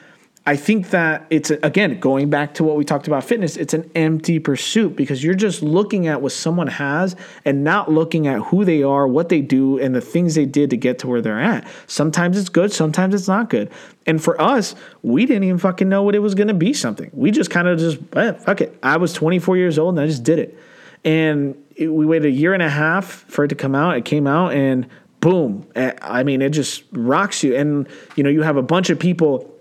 I 0.45 0.57
think 0.57 0.91
that 0.91 1.25
it's 1.31 1.51
again 1.51 2.01
going 2.01 2.29
back 2.29 2.55
to 2.55 2.65
what 2.65 2.77
we 2.77 2.85
talked 2.85 3.07
about 3.07 3.23
fitness. 3.23 3.57
It's 3.57 3.75
an 3.75 3.89
empty 3.95 4.41
pursuit 4.41 4.97
because 4.97 5.23
you're 5.23 5.35
just 5.35 5.63
looking 5.63 6.09
at 6.09 6.21
what 6.21 6.33
someone 6.33 6.67
has 6.67 7.15
and 7.45 7.63
not 7.63 7.93
looking 7.93 8.27
at 8.27 8.41
who 8.41 8.65
they 8.65 8.83
are, 8.83 9.07
what 9.07 9.29
they 9.29 9.41
do, 9.41 9.79
and 9.79 9.95
the 9.95 10.01
things 10.01 10.35
they 10.35 10.45
did 10.45 10.71
to 10.71 10.77
get 10.77 10.99
to 11.01 11.07
where 11.07 11.23
they're 11.23 11.41
at. 11.41 11.69
Sometimes 11.87 12.37
it's 12.37 12.49
good, 12.49 12.73
sometimes 12.73 13.15
it's 13.15 13.29
not 13.29 13.51
good. 13.51 13.71
And 14.05 14.23
for 14.23 14.41
us, 14.41 14.75
we 15.03 15.27
didn't 15.27 15.45
even 15.45 15.59
fucking 15.59 15.89
know 15.89 16.03
what 16.03 16.17
it 16.17 16.19
was 16.19 16.35
to 16.35 16.55
be. 16.55 16.73
Something 16.73 17.11
we 17.13 17.31
just 17.31 17.51
kind 17.51 17.69
of 17.69 17.79
just 17.79 17.99
eh, 18.17 18.33
fuck 18.33 18.61
it. 18.61 18.77
I 18.83 18.97
was 18.97 19.13
24 19.13 19.57
years 19.57 19.79
old 19.79 19.95
and 19.95 20.01
I 20.01 20.09
just 20.09 20.25
did 20.25 20.41
it. 20.41 20.59
And 21.05 21.55
it, 21.77 21.87
we 21.87 22.05
waited 22.05 22.27
a 22.27 22.35
year 22.35 22.53
and 22.53 22.63
a 22.63 22.69
half 22.69 23.07
for 23.07 23.45
it 23.45 23.49
to 23.49 23.55
come 23.55 23.77
out. 23.77 23.97
It 23.97 24.05
came 24.05 24.27
out 24.27 24.53
and 24.53 24.89
boom. 25.21 25.69
Eh, 25.77 25.93
I 26.03 26.25
mean, 26.25 26.43
it 26.43 26.51
just 26.51 26.83
rocks 26.91 27.45
you. 27.45 27.55
And 27.55 27.87
you 28.17 28.25
know, 28.25 28.31
you 28.31 28.43
have 28.43 28.57
a 28.57 28.63
bunch 28.63 28.91
of 28.91 28.99
people 28.99 29.52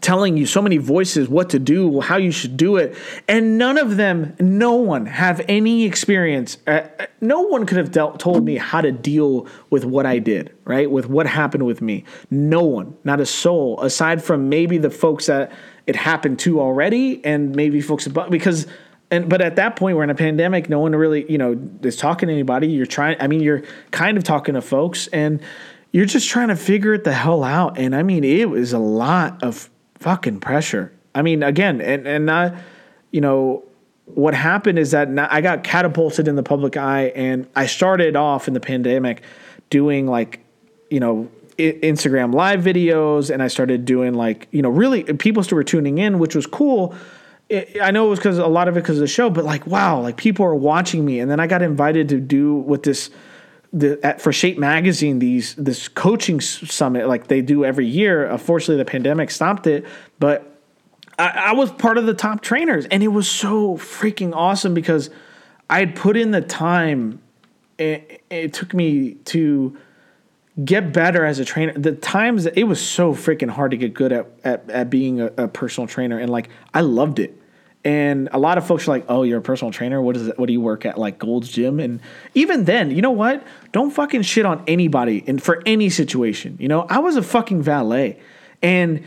telling 0.00 0.36
you 0.36 0.46
so 0.46 0.62
many 0.62 0.76
voices 0.76 1.28
what 1.28 1.50
to 1.50 1.58
do, 1.58 2.00
how 2.00 2.16
you 2.16 2.30
should 2.30 2.56
do 2.56 2.76
it, 2.76 2.96
and 3.26 3.58
none 3.58 3.78
of 3.78 3.96
them, 3.96 4.36
no 4.40 4.74
one 4.74 5.06
have 5.06 5.40
any 5.48 5.84
experience. 5.84 6.58
Uh, 6.66 6.82
no 7.20 7.42
one 7.42 7.66
could 7.66 7.78
have 7.78 7.90
dealt, 7.90 8.20
told 8.20 8.44
me 8.44 8.56
how 8.56 8.80
to 8.80 8.92
deal 8.92 9.46
with 9.70 9.84
what 9.84 10.06
I 10.06 10.18
did, 10.18 10.54
right? 10.64 10.90
With 10.90 11.08
what 11.08 11.26
happened 11.26 11.66
with 11.66 11.80
me. 11.80 12.04
No 12.30 12.62
one, 12.62 12.96
not 13.04 13.20
a 13.20 13.26
soul, 13.26 13.80
aside 13.80 14.22
from 14.22 14.48
maybe 14.48 14.78
the 14.78 14.90
folks 14.90 15.26
that 15.26 15.52
it 15.86 15.96
happened 15.96 16.38
to 16.40 16.60
already, 16.60 17.24
and 17.24 17.54
maybe 17.54 17.80
folks 17.80 18.06
above, 18.06 18.30
because. 18.30 18.66
And 19.10 19.26
but 19.26 19.40
at 19.40 19.56
that 19.56 19.76
point, 19.76 19.96
we're 19.96 20.04
in 20.04 20.10
a 20.10 20.14
pandemic. 20.14 20.68
No 20.68 20.80
one 20.80 20.94
really, 20.94 21.24
you 21.32 21.38
know, 21.38 21.58
is 21.82 21.96
talking 21.96 22.26
to 22.26 22.32
anybody. 22.32 22.66
You're 22.68 22.84
trying. 22.84 23.16
I 23.18 23.26
mean, 23.26 23.40
you're 23.40 23.62
kind 23.90 24.18
of 24.18 24.22
talking 24.22 24.52
to 24.52 24.60
folks, 24.60 25.06
and 25.06 25.40
you're 25.92 26.04
just 26.04 26.28
trying 26.28 26.48
to 26.48 26.56
figure 26.56 26.92
it 26.92 27.04
the 27.04 27.14
hell 27.14 27.42
out. 27.42 27.78
And 27.78 27.96
I 27.96 28.02
mean, 28.02 28.22
it 28.22 28.50
was 28.50 28.74
a 28.74 28.78
lot 28.78 29.42
of 29.42 29.70
fucking 30.00 30.40
pressure. 30.40 30.92
I 31.14 31.22
mean, 31.22 31.42
again, 31.42 31.80
and 31.80 32.06
and 32.06 32.26
not, 32.26 32.54
you 33.10 33.20
know, 33.20 33.64
what 34.04 34.34
happened 34.34 34.78
is 34.78 34.92
that 34.92 35.08
I 35.32 35.40
got 35.40 35.64
catapulted 35.64 36.28
in 36.28 36.36
the 36.36 36.42
public 36.42 36.76
eye, 36.76 37.12
and 37.14 37.46
I 37.56 37.66
started 37.66 38.16
off 38.16 38.48
in 38.48 38.54
the 38.54 38.60
pandemic 38.60 39.22
doing 39.70 40.06
like, 40.06 40.40
you 40.90 41.00
know, 41.00 41.28
Instagram 41.58 42.32
live 42.32 42.60
videos, 42.60 43.30
and 43.30 43.42
I 43.42 43.48
started 43.48 43.84
doing 43.84 44.14
like, 44.14 44.48
you 44.50 44.62
know, 44.62 44.70
really 44.70 45.08
uh, 45.08 45.14
people 45.18 45.42
still 45.42 45.56
were 45.56 45.64
tuning 45.64 45.98
in, 45.98 46.18
which 46.18 46.34
was 46.34 46.46
cool. 46.46 46.94
I 47.50 47.90
know 47.90 48.06
it 48.06 48.10
was 48.10 48.18
because 48.18 48.38
a 48.38 48.46
lot 48.46 48.68
of 48.68 48.76
it 48.76 48.82
because 48.82 48.98
of 48.98 49.00
the 49.00 49.06
show, 49.06 49.30
but 49.30 49.44
like, 49.44 49.66
wow, 49.66 50.00
like 50.00 50.18
people 50.18 50.44
are 50.44 50.54
watching 50.54 51.04
me, 51.04 51.18
and 51.18 51.30
then 51.30 51.40
I 51.40 51.46
got 51.46 51.62
invited 51.62 52.08
to 52.10 52.20
do 52.20 52.54
with 52.54 52.82
this 52.82 53.10
the 53.72 53.98
at, 54.04 54.20
for 54.20 54.32
Shape 54.32 54.58
Magazine 54.58 55.18
these 55.18 55.54
this 55.56 55.88
coaching 55.88 56.40
summit 56.40 57.06
like 57.06 57.26
they 57.26 57.42
do 57.42 57.64
every 57.64 57.86
year. 57.86 58.26
Unfortunately, 58.26 58.76
the 58.76 58.90
pandemic 58.90 59.30
stopped 59.30 59.66
it, 59.66 59.84
but 60.18 60.58
I, 61.18 61.28
I 61.46 61.52
was 61.52 61.70
part 61.70 61.98
of 61.98 62.06
the 62.06 62.14
top 62.14 62.40
trainers, 62.40 62.86
and 62.86 63.02
it 63.02 63.08
was 63.08 63.28
so 63.28 63.76
freaking 63.76 64.34
awesome 64.34 64.74
because 64.74 65.10
I 65.68 65.80
had 65.80 65.96
put 65.96 66.16
in 66.16 66.30
the 66.30 66.40
time. 66.40 67.20
It, 67.78 68.22
it 68.28 68.52
took 68.52 68.74
me 68.74 69.14
to 69.26 69.78
get 70.64 70.92
better 70.92 71.24
as 71.24 71.38
a 71.38 71.44
trainer. 71.44 71.72
The 71.74 71.92
times 71.92 72.46
it 72.46 72.64
was 72.64 72.80
so 72.80 73.14
freaking 73.14 73.50
hard 73.50 73.70
to 73.70 73.76
get 73.76 73.94
good 73.94 74.12
at 74.12 74.26
at, 74.44 74.68
at 74.70 74.90
being 74.90 75.20
a, 75.20 75.26
a 75.36 75.48
personal 75.48 75.86
trainer, 75.86 76.18
and 76.18 76.30
like 76.30 76.48
I 76.74 76.80
loved 76.80 77.18
it. 77.18 77.37
And 77.88 78.28
a 78.32 78.38
lot 78.38 78.58
of 78.58 78.66
folks 78.66 78.86
are 78.86 78.90
like, 78.90 79.06
"Oh, 79.08 79.22
you're 79.22 79.38
a 79.38 79.42
personal 79.42 79.72
trainer. 79.72 80.02
What 80.02 80.14
is 80.14 80.28
it? 80.28 80.38
What 80.38 80.46
do 80.46 80.52
you 80.52 80.60
work 80.60 80.84
at? 80.84 80.98
Like 80.98 81.18
Gold's 81.18 81.48
Gym?" 81.48 81.80
And 81.80 82.00
even 82.34 82.64
then, 82.64 82.90
you 82.90 83.00
know 83.00 83.12
what? 83.12 83.42
Don't 83.72 83.90
fucking 83.90 84.22
shit 84.22 84.44
on 84.44 84.62
anybody 84.66 85.24
and 85.26 85.42
for 85.42 85.62
any 85.64 85.88
situation. 85.88 86.58
You 86.60 86.68
know, 86.68 86.82
I 86.82 86.98
was 86.98 87.16
a 87.16 87.22
fucking 87.22 87.62
valet, 87.62 88.20
and 88.60 89.04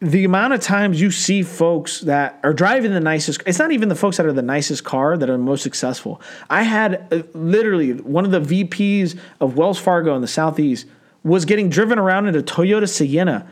the 0.00 0.24
amount 0.24 0.52
of 0.52 0.60
times 0.60 1.00
you 1.00 1.10
see 1.10 1.42
folks 1.42 2.02
that 2.02 2.38
are 2.42 2.52
driving 2.52 2.92
the 2.92 3.00
nicest 3.00 3.42
it's 3.46 3.58
not 3.58 3.72
even 3.72 3.88
the 3.88 3.96
folks 3.96 4.18
that 4.18 4.26
are 4.26 4.32
the 4.32 4.42
nicest 4.42 4.84
car 4.84 5.16
that 5.16 5.28
are 5.28 5.36
most 5.36 5.60
successful 5.60 6.20
i 6.48 6.62
had 6.62 7.04
uh, 7.10 7.20
literally 7.34 7.94
one 7.94 8.24
of 8.24 8.30
the 8.30 8.40
vps 8.40 9.18
of 9.40 9.56
wells 9.56 9.76
fargo 9.76 10.14
in 10.14 10.20
the 10.20 10.28
southeast 10.28 10.86
was 11.24 11.44
getting 11.44 11.68
driven 11.68 11.98
around 11.98 12.28
in 12.28 12.36
a 12.36 12.42
toyota 12.42 12.88
sienna 12.88 13.44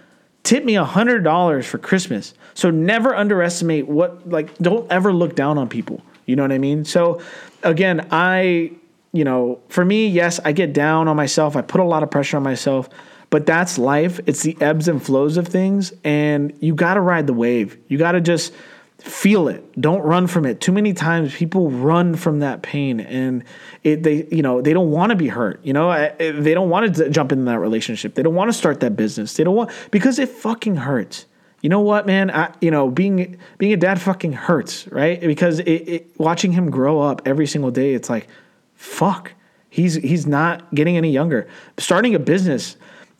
tip 0.47 0.65
me 0.65 0.77
a 0.77 0.85
hundred 0.85 1.25
dollars 1.25 1.67
for 1.67 1.77
Christmas. 1.79 2.33
So 2.55 2.71
never 2.71 3.15
underestimate 3.15 3.89
what 3.89 4.29
like 4.29 4.57
don't 4.59 4.91
ever 4.91 5.13
look 5.13 5.35
down 5.35 5.59
on 5.59 5.69
people. 5.69 6.01
You 6.25 6.37
know 6.37 6.43
what 6.43 6.53
I 6.53 6.59
mean? 6.59 6.85
So 6.85 7.21
again, 7.63 8.07
I 8.11 8.73
you 9.13 9.25
know, 9.25 9.61
for 9.69 9.85
me, 9.85 10.09
yes, 10.09 10.39
I 10.45 10.53
get 10.53 10.73
down 10.73 11.09
on 11.09 11.17
myself. 11.17 11.57
I 11.57 11.63
put 11.63 11.81
a 11.81 11.85
lot 11.85 12.03
of 12.03 12.11
pressure 12.11 12.37
on 12.37 12.43
myself, 12.43 12.89
but 13.31 13.47
that's 13.47 13.79
life. 13.79 14.21
It's 14.27 14.43
the 14.43 14.57
ebbs 14.61 14.89
and 14.89 15.03
flows 15.03 15.37
of 15.37 15.49
things 15.49 15.93
and 16.05 16.57
you 16.61 16.75
got 16.75 16.95
to 16.95 17.01
ride 17.01 17.27
the 17.27 17.33
wave. 17.33 17.79
You 17.89 17.99
got 17.99 18.13
to 18.13 18.21
just 18.21 18.53
feel 18.99 19.49
it. 19.49 19.81
Don't 19.81 20.03
run 20.03 20.27
from 20.27 20.47
it. 20.47 20.61
Too 20.61 20.73
many 20.73 20.93
times 20.93 21.35
people 21.35 21.71
run 21.71 22.17
from 22.17 22.41
that 22.41 22.63
pain 22.63 23.01
and 23.01 23.45
it 23.85 24.03
they 24.03 24.27
you 24.31 24.43
know 24.43 24.63
they 24.63 24.73
don't 24.73 24.91
want 24.91 25.11
to 25.11 25.17
be 25.17 25.29
hurt 25.29 25.61
you 25.63 25.73
know? 25.73 25.91
Eh, 25.91 26.33
they 26.33 26.55
don't 26.55 26.71
want 26.71 26.95
to 26.95 27.11
jump 27.11 27.33
into 27.33 27.45
that 27.45 27.59
relationship. 27.59 28.15
They 28.15 28.23
don't 28.23 28.35
want 28.35 28.49
to 28.49 28.53
start 28.57 28.81
that 28.81 28.97
business. 28.97 29.35
They 29.35 29.45
don't 29.45 29.55
want 29.55 29.71
because 29.91 30.19
it 30.19 30.29
fucking 30.29 30.77
hurts. 30.77 31.27
You 31.61 31.69
know 31.69 31.81
what 31.81 32.07
man? 32.07 32.31
I, 32.31 32.55
you 32.61 32.71
know 32.71 32.91
being 32.91 33.39
being 33.59 33.73
a 33.73 33.77
dad 33.77 34.01
fucking 34.01 34.33
hurts 34.33 34.87
right? 34.89 35.21
Because 35.21 35.61
it, 35.61 35.71
it, 35.71 36.11
watching 36.19 36.53
him 36.53 36.71
grow 36.71 37.01
up 37.01 37.23
every 37.27 37.47
single 37.47 37.71
day 37.71 37.95
it's 37.95 38.09
like 38.09 38.29
fuck. 38.75 39.33
He's 39.69 39.95
he's 39.95 40.27
not 40.27 40.75
getting 40.75 40.97
any 40.97 41.11
younger. 41.11 41.49
Starting 41.77 42.15
a 42.15 42.19
business 42.19 42.77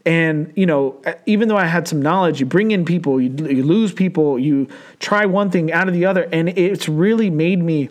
and 0.07 0.53
you 0.55 0.65
know, 0.65 1.03
uh, 1.05 1.15
even 1.27 1.49
though 1.49 1.57
I 1.57 1.67
had 1.67 1.89
some 1.89 2.01
knowledge, 2.01 2.39
you 2.39 2.47
bring 2.47 2.71
in 2.71 2.85
people, 2.85 3.21
you, 3.21 3.29
you 3.49 3.65
lose 3.65 3.93
people, 3.93 4.39
you 4.39 4.69
try 5.01 5.27
one 5.27 5.51
thing 5.51 5.73
out 5.73 5.89
of 5.89 5.95
the 5.95 6.07
other, 6.07 6.29
and 6.33 6.49
it's 6.51 6.89
really 6.89 7.29
made 7.29 7.63
me 7.63 7.91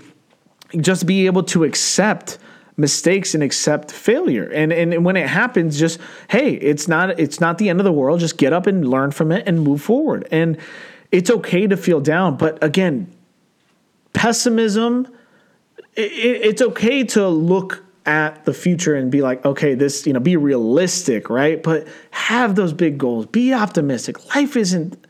just 0.80 1.06
be 1.06 1.26
able 1.26 1.44
to 1.44 1.66
accept 1.66 2.40
mistakes 2.78 3.36
and 3.36 3.44
accept 3.44 3.92
failure. 3.92 4.50
And 4.50 4.72
and 4.72 5.04
when 5.04 5.18
it 5.18 5.28
happens, 5.28 5.78
just 5.78 6.00
hey, 6.30 6.54
it's 6.54 6.88
not 6.88 7.20
it's 7.20 7.42
not 7.42 7.58
the 7.58 7.70
end 7.70 7.82
of 7.82 7.84
the 7.84 7.92
world. 7.92 8.22
Just 8.22 8.38
get 8.38 8.54
up 8.54 8.66
and 8.66 8.88
learn 8.88 9.12
from 9.12 9.34
it 9.34 9.44
and 9.46 9.62
move 9.62 9.82
forward. 9.82 10.26
And 10.32 10.58
it's 11.12 11.30
okay 11.30 11.68
to 11.68 11.76
feel 11.76 12.00
down, 12.00 12.38
but 12.38 12.64
again, 12.64 13.14
pessimism. 14.14 15.08
It, 15.96 16.12
it's 16.12 16.62
okay 16.62 17.04
to 17.04 17.28
look 17.28 17.85
at 18.06 18.46
the 18.46 18.54
future 18.54 18.96
and 18.96 19.12
be 19.12 19.22
like, 19.22 19.44
okay, 19.46 19.74
this, 19.74 20.06
you 20.06 20.14
know, 20.14 20.20
be 20.20 20.38
realistic, 20.38 21.30
right? 21.30 21.62
But 21.62 21.88
have 22.12 22.56
those 22.56 22.74
big 22.74 22.98
goals, 22.98 23.26
be 23.26 23.54
optimistic. 23.54 24.36
Life 24.36 24.56
isn't, 24.56 25.06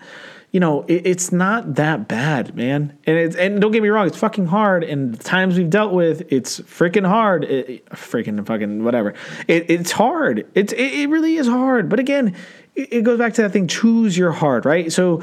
you 0.52 0.62
know, 0.62 0.84
it, 0.84 1.06
it's 1.06 1.32
not 1.34 1.76
that 1.76 2.08
bad, 2.08 2.56
man. 2.56 2.98
And 3.06 3.18
it's, 3.18 3.36
and 3.36 3.60
don't 3.60 3.72
get 3.72 3.84
me 3.84 3.90
wrong, 3.90 4.08
it's 4.08 4.18
fucking 4.18 4.46
hard. 4.48 4.86
And 4.86 5.14
the 5.14 5.22
times 5.22 5.58
we've 5.58 5.70
dealt 5.70 5.92
with, 5.92 6.32
it's 6.32 6.62
freaking 6.62 7.06
hard. 7.06 7.44
It, 7.44 7.86
freaking 7.88 8.46
fucking 8.46 8.84
whatever. 8.86 9.14
It, 9.48 9.70
it's 9.70 9.92
hard. 9.92 10.48
It's, 10.56 10.72
it, 10.72 10.94
it 10.94 11.10
really 11.10 11.36
is 11.36 11.48
hard. 11.48 11.90
But 11.90 12.00
again, 12.00 12.34
it, 12.76 12.94
it 12.94 13.02
goes 13.04 13.20
back 13.20 13.34
to 13.34 13.42
that 13.42 13.52
thing 13.52 13.68
choose 13.68 14.18
your 14.18 14.32
heart, 14.32 14.64
right? 14.64 14.92
So 14.92 15.22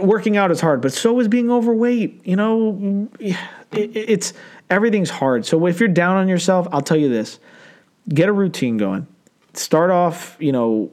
working 0.00 0.36
out 0.36 0.50
is 0.50 0.60
hard, 0.60 0.80
but 0.80 0.92
so 0.92 1.20
is 1.20 1.28
being 1.28 1.50
overweight. 1.50 2.26
You 2.26 2.34
know, 2.34 3.08
it's, 3.70 4.32
everything's 4.72 5.10
hard. 5.10 5.44
So 5.44 5.66
if 5.66 5.78
you're 5.78 5.88
down 5.88 6.16
on 6.16 6.28
yourself, 6.28 6.66
I'll 6.72 6.80
tell 6.82 6.96
you 6.96 7.08
this 7.08 7.38
get 8.08 8.28
a 8.28 8.32
routine 8.32 8.78
going. 8.78 9.06
Start 9.54 9.90
off, 9.90 10.36
you 10.40 10.50
know, 10.50 10.90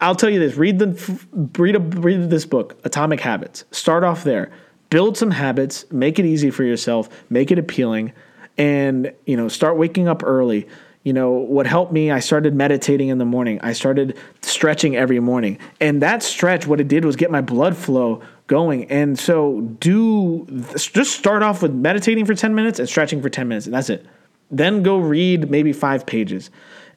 I'll 0.00 0.14
tell 0.14 0.28
you 0.28 0.38
this 0.38 0.56
read, 0.56 0.78
the, 0.78 1.20
read, 1.58 1.74
a, 1.74 1.80
read 1.80 2.28
this 2.28 2.44
book, 2.44 2.78
Atomic 2.84 3.18
Habits. 3.20 3.64
Start 3.70 4.04
off 4.04 4.24
there. 4.24 4.52
Build 4.90 5.16
some 5.16 5.30
habits, 5.30 5.90
make 5.90 6.18
it 6.18 6.26
easy 6.26 6.50
for 6.50 6.64
yourself, 6.64 7.08
make 7.30 7.50
it 7.50 7.58
appealing, 7.58 8.12
and, 8.58 9.10
you 9.24 9.38
know, 9.38 9.48
start 9.48 9.78
waking 9.78 10.06
up 10.06 10.22
early 10.22 10.68
you 11.04 11.12
know 11.12 11.32
what 11.32 11.66
helped 11.66 11.92
me 11.92 12.10
i 12.10 12.20
started 12.20 12.54
meditating 12.54 13.08
in 13.08 13.18
the 13.18 13.24
morning 13.24 13.58
i 13.62 13.72
started 13.72 14.16
stretching 14.40 14.96
every 14.96 15.18
morning 15.18 15.58
and 15.80 16.00
that 16.00 16.22
stretch 16.22 16.66
what 16.66 16.80
it 16.80 16.86
did 16.88 17.04
was 17.04 17.16
get 17.16 17.30
my 17.30 17.40
blood 17.40 17.76
flow 17.76 18.22
going. 18.46 18.90
And 18.90 19.18
so 19.18 19.60
do 19.60 20.46
just 20.76 21.16
start 21.16 21.42
off 21.42 21.62
with 21.62 21.72
meditating 21.72 22.26
for 22.26 22.34
10 22.34 22.54
minutes 22.54 22.78
and 22.78 22.88
stretching 22.88 23.22
for 23.22 23.28
10 23.28 23.48
minutes, 23.48 23.66
and 23.66 23.74
that's 23.74 23.90
it. 23.90 24.06
Then 24.50 24.82
go 24.82 24.98
read 24.98 25.50
maybe 25.50 25.72
five 25.72 26.06
pages. 26.06 26.50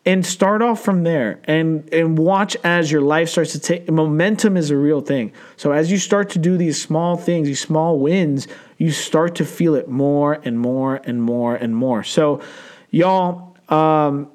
And 0.08 0.24
start 0.24 0.62
off 0.62 0.84
from 0.84 1.02
there 1.02 1.40
and, 1.46 1.92
and 1.92 2.16
watch 2.16 2.56
as 2.64 2.92
your 2.92 3.02
life 3.02 3.28
starts 3.28 3.54
to 3.54 3.60
take 3.60 3.90
momentum 3.90 4.56
is 4.56 4.70
a 4.70 4.78
real 4.78 5.02
thing. 5.02 5.34
So 5.58 5.72
as 5.72 5.92
you 5.92 5.98
start 5.98 6.30
to 6.32 6.40
do 6.40 6.58
these 6.58 6.80
small 6.80 7.18
things, 7.18 7.48
these 7.48 7.60
small 7.60 7.98
wins, 7.98 8.48
you 8.78 8.92
start 8.92 9.34
to 9.36 9.46
feel 9.46 9.74
it 9.74 9.88
more 9.88 10.34
and 10.44 10.60
more 10.60 11.02
and 11.06 11.24
more 11.24 11.56
and 11.56 11.76
more. 11.76 12.04
So 12.04 12.40
y'all, 12.92 13.58
um, 13.70 14.30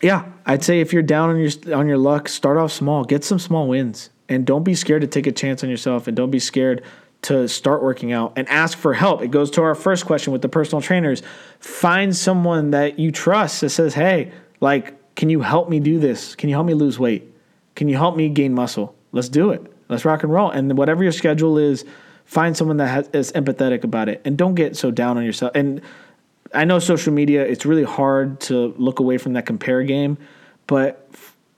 yeah, 0.00 0.24
I'd 0.46 0.64
say 0.64 0.80
if 0.80 0.94
you're 0.94 1.02
down 1.02 1.28
on 1.28 1.38
your 1.38 1.76
on 1.76 1.86
your 1.88 1.98
luck, 1.98 2.26
start 2.28 2.56
off 2.56 2.72
small. 2.72 3.04
Get 3.04 3.22
some 3.22 3.38
small 3.38 3.68
wins 3.68 4.08
and 4.32 4.46
don't 4.46 4.64
be 4.64 4.74
scared 4.74 5.02
to 5.02 5.06
take 5.06 5.26
a 5.26 5.32
chance 5.32 5.62
on 5.62 5.70
yourself 5.70 6.06
and 6.06 6.16
don't 6.16 6.30
be 6.30 6.38
scared 6.38 6.82
to 7.22 7.46
start 7.46 7.82
working 7.82 8.12
out 8.12 8.32
and 8.36 8.48
ask 8.48 8.76
for 8.76 8.94
help. 8.94 9.22
It 9.22 9.30
goes 9.30 9.50
to 9.52 9.62
our 9.62 9.74
first 9.74 10.06
question 10.06 10.32
with 10.32 10.42
the 10.42 10.48
personal 10.48 10.82
trainers. 10.82 11.22
Find 11.60 12.14
someone 12.16 12.72
that 12.72 12.98
you 12.98 13.12
trust 13.12 13.60
that 13.60 13.70
says, 13.70 13.94
"Hey, 13.94 14.32
like, 14.60 15.14
can 15.14 15.30
you 15.30 15.40
help 15.40 15.68
me 15.68 15.78
do 15.78 15.98
this? 16.00 16.34
Can 16.34 16.48
you 16.48 16.56
help 16.56 16.66
me 16.66 16.74
lose 16.74 16.98
weight? 16.98 17.32
Can 17.76 17.88
you 17.88 17.96
help 17.96 18.16
me 18.16 18.28
gain 18.28 18.52
muscle? 18.54 18.94
Let's 19.12 19.28
do 19.28 19.50
it." 19.50 19.72
Let's 19.88 20.04
rock 20.04 20.22
and 20.22 20.32
roll. 20.32 20.50
And 20.50 20.76
whatever 20.78 21.02
your 21.02 21.12
schedule 21.12 21.58
is, 21.58 21.84
find 22.24 22.56
someone 22.56 22.78
that 22.78 22.88
has, 22.88 23.08
is 23.12 23.32
empathetic 23.32 23.84
about 23.84 24.08
it, 24.08 24.22
and 24.24 24.38
don't 24.38 24.54
get 24.54 24.76
so 24.76 24.90
down 24.90 25.18
on 25.18 25.24
yourself. 25.24 25.52
And 25.54 25.82
I 26.54 26.64
know 26.64 26.78
social 26.78 27.12
media; 27.12 27.42
it's 27.44 27.66
really 27.66 27.84
hard 27.84 28.40
to 28.42 28.74
look 28.78 29.00
away 29.00 29.18
from 29.18 29.34
that 29.34 29.44
compare 29.44 29.82
game, 29.82 30.16
but 30.66 31.08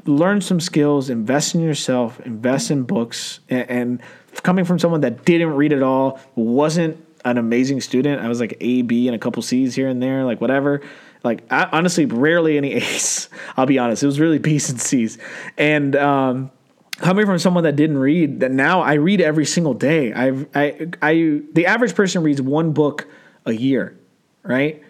learn 0.06 0.40
some 0.40 0.60
skills, 0.60 1.10
invest 1.10 1.54
in 1.54 1.60
yourself, 1.60 2.20
invest 2.20 2.70
in 2.70 2.82
books, 2.82 3.40
and, 3.48 3.70
and 3.70 4.02
coming 4.42 4.64
from 4.64 4.78
someone 4.78 5.00
that 5.02 5.24
didn't 5.24 5.54
read 5.54 5.72
at 5.72 5.82
all, 5.82 6.20
wasn't 6.34 7.04
an 7.24 7.38
amazing 7.38 7.80
student. 7.80 8.20
I 8.20 8.28
was 8.28 8.40
like 8.40 8.56
A, 8.60 8.82
B, 8.82 9.08
and 9.08 9.14
a 9.14 9.18
couple 9.18 9.42
C's 9.42 9.74
here 9.74 9.88
and 9.88 10.02
there, 10.02 10.24
like 10.24 10.40
whatever. 10.40 10.82
Like 11.22 11.50
I, 11.50 11.68
honestly, 11.72 12.06
rarely 12.06 12.56
any 12.56 12.72
A's. 12.74 13.28
I'll 13.56 13.66
be 13.66 13.78
honest. 13.78 14.02
It 14.02 14.06
was 14.06 14.20
really 14.20 14.38
B's 14.38 14.68
and 14.70 14.80
C's, 14.80 15.18
and 15.56 15.96
um, 15.96 16.50
coming 16.98 17.26
from 17.26 17.38
someone 17.38 17.64
that 17.64 17.76
didn't 17.76 17.98
read, 17.98 18.40
that 18.40 18.52
now 18.52 18.82
I 18.82 18.94
read 18.94 19.20
every 19.20 19.46
single 19.46 19.74
day. 19.74 20.12
I've 20.12 20.46
I, 20.54 20.88
I, 21.00 21.40
the 21.52 21.66
average 21.66 21.94
person 21.94 22.22
reads 22.22 22.42
one 22.42 22.72
book 22.72 23.08
a 23.46 23.52
year, 23.52 23.98
right? 24.42 24.82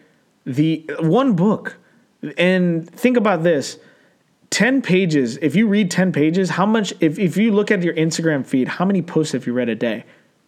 The 0.45 0.91
one 0.99 1.35
book, 1.35 1.77
and 2.37 2.89
think 2.91 3.17
about 3.17 3.43
this. 3.45 3.79
10 4.55 4.83
pages, 4.83 5.37
if 5.39 5.57
you 5.57 5.67
read 5.67 5.91
10 5.91 6.13
pages, 6.13 6.51
how 6.51 6.65
much, 6.65 6.95
if, 7.01 7.19
if 7.19 7.37
you 7.37 7.51
look 7.51 7.73
at 7.73 7.83
your 7.83 7.93
Instagram 7.95 8.47
feed, 8.47 8.69
how 8.69 8.85
many 8.85 9.03
posts 9.03 9.33
have 9.33 9.49
you 9.49 9.53
read 9.53 9.69
a 9.69 9.75
day, 9.75 10.05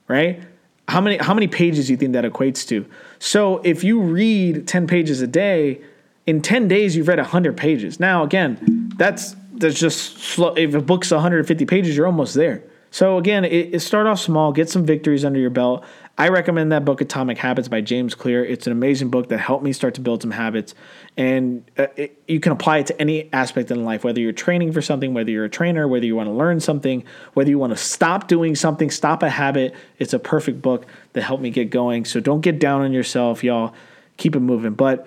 right? 0.07 0.41
How 0.87 1.01
many, 1.01 1.17
how 1.17 1.35
many 1.35 1.49
pages 1.49 1.89
do 1.89 1.93
you 1.93 1.97
think 1.97 2.13
that 2.13 2.25
equates 2.25 2.65
to? 2.69 2.87
So 3.19 3.59
if 3.65 3.83
you 3.83 4.01
read 4.01 4.69
10 4.69 4.87
pages 4.87 5.23
a 5.23 5.27
day, 5.27 5.81
in 6.25 6.41
10 6.41 6.69
days, 6.69 6.95
you've 6.95 7.09
read 7.09 7.19
100 7.19 7.57
pages. 7.57 7.99
Now, 7.99 8.23
again, 8.23 8.93
that's, 8.97 9.35
that's 9.55 9.77
just 9.77 10.19
slow. 10.19 10.55
If 10.55 10.73
a 10.75 10.81
book's 10.81 11.11
150 11.11 11.67
pages, 11.67 11.97
you're 11.97 12.07
almost 12.07 12.35
there. 12.35 12.63
So 12.93 13.19
again, 13.19 13.45
it, 13.45 13.75
it 13.75 13.81
start 13.81 14.07
off 14.07 14.21
small, 14.21 14.53
get 14.53 14.71
some 14.71 14.87
victories 14.87 15.25
under 15.25 15.41
your 15.41 15.51
belt. 15.51 15.85
I 16.19 16.29
recommend 16.29 16.73
that 16.73 16.87
book, 16.87 17.03
Atomic 17.03 17.37
Habits 17.37 17.69
by 17.69 17.83
James 17.83 18.15
Clear. 18.15 18.43
It's 18.43 18.67
an 18.67 18.73
amazing 18.73 19.11
book 19.11 19.29
that 19.29 19.37
helped 19.37 19.63
me 19.63 19.75
start 19.75 19.95
to 19.95 20.01
build 20.01 20.23
some 20.23 20.31
habits, 20.31 20.75
and 21.19 21.71
uh, 21.77 21.89
it, 21.95 22.23
you 22.27 22.41
can 22.41 22.53
apply 22.53 22.79
it 22.79 22.87
to 22.87 22.99
any 22.99 23.31
aspect 23.35 23.71
in 23.71 23.85
life. 23.85 24.03
Whether 24.03 24.21
you're 24.21 24.33
training 24.33 24.73
for 24.73 24.81
something, 24.81 25.13
whether 25.13 25.31
you're 25.31 25.45
a 25.45 25.51
trainer, 25.51 25.87
whether 25.87 26.07
you 26.07 26.17
want 26.17 26.29
to 26.29 26.33
learn 26.33 26.61
something, 26.61 27.05
whether 27.35 27.51
you 27.51 27.59
want 27.59 27.75
to 27.75 27.77
stop 27.77 28.29
doing 28.29 28.55
something, 28.57 28.91
stop 28.91 29.23
a 29.23 29.29
habit. 29.29 29.75
It's 29.99 30.15
a 30.15 30.19
perfect 30.19 30.63
book 30.63 30.87
that 31.13 31.23
helped 31.23 31.43
me 31.43 31.51
get 31.51 31.69
going. 31.69 32.07
So 32.07 32.19
don't 32.19 32.41
get 32.41 32.59
down 32.59 32.81
on 32.81 32.95
yourself, 32.95 33.45
y'all. 33.45 33.75
Keep 34.17 34.37
it 34.37 34.41
moving. 34.41 34.73
But 34.73 35.07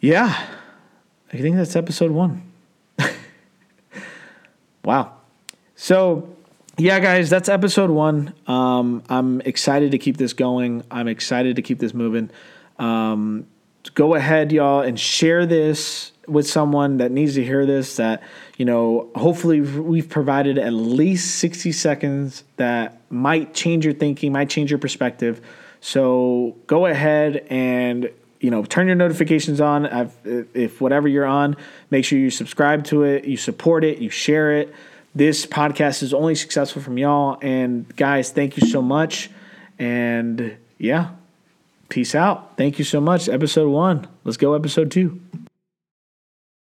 yeah, 0.00 0.46
I 1.32 1.38
think 1.38 1.56
that's 1.56 1.74
episode 1.74 2.10
one. 2.10 2.42
wow. 4.84 5.14
So 5.74 6.35
yeah, 6.78 7.00
guys, 7.00 7.30
that's 7.30 7.48
episode 7.48 7.90
one. 7.90 8.34
Um, 8.46 9.02
I'm 9.08 9.40
excited 9.42 9.92
to 9.92 9.98
keep 9.98 10.18
this 10.18 10.34
going. 10.34 10.84
I'm 10.90 11.08
excited 11.08 11.56
to 11.56 11.62
keep 11.62 11.78
this 11.78 11.94
moving. 11.94 12.30
Um, 12.78 13.46
go 13.94 14.14
ahead, 14.14 14.52
y'all, 14.52 14.80
and 14.80 15.00
share 15.00 15.46
this 15.46 16.12
with 16.28 16.46
someone 16.46 16.98
that 16.98 17.10
needs 17.10 17.34
to 17.36 17.44
hear 17.44 17.64
this. 17.64 17.96
That 17.96 18.22
you 18.58 18.66
know, 18.66 19.08
hopefully, 19.14 19.62
we've 19.62 20.08
provided 20.08 20.58
at 20.58 20.74
least 20.74 21.36
60 21.36 21.72
seconds 21.72 22.44
that 22.56 23.00
might 23.10 23.54
change 23.54 23.86
your 23.86 23.94
thinking, 23.94 24.32
might 24.32 24.50
change 24.50 24.70
your 24.70 24.78
perspective. 24.78 25.40
So 25.80 26.56
go 26.66 26.86
ahead 26.86 27.46
and 27.48 28.10
you 28.40 28.50
know 28.50 28.64
turn 28.64 28.86
your 28.86 28.96
notifications 28.96 29.62
on. 29.62 29.86
I've, 29.86 30.14
if 30.24 30.82
whatever 30.82 31.08
you're 31.08 31.24
on, 31.24 31.56
make 31.90 32.04
sure 32.04 32.18
you 32.18 32.28
subscribe 32.28 32.84
to 32.86 33.04
it, 33.04 33.24
you 33.24 33.38
support 33.38 33.82
it, 33.82 33.98
you 33.98 34.10
share 34.10 34.58
it. 34.58 34.74
This 35.16 35.46
podcast 35.46 36.02
is 36.02 36.12
only 36.12 36.34
successful 36.34 36.82
from 36.82 36.98
y'all. 36.98 37.38
And 37.40 37.88
guys, 37.96 38.32
thank 38.32 38.58
you 38.58 38.68
so 38.68 38.82
much. 38.82 39.30
And 39.78 40.58
yeah, 40.76 41.12
peace 41.88 42.14
out. 42.14 42.58
Thank 42.58 42.78
you 42.78 42.84
so 42.84 43.00
much. 43.00 43.26
Episode 43.26 43.70
one. 43.70 44.06
Let's 44.24 44.36
go, 44.36 44.52
episode 44.52 44.90
two. 44.90 45.18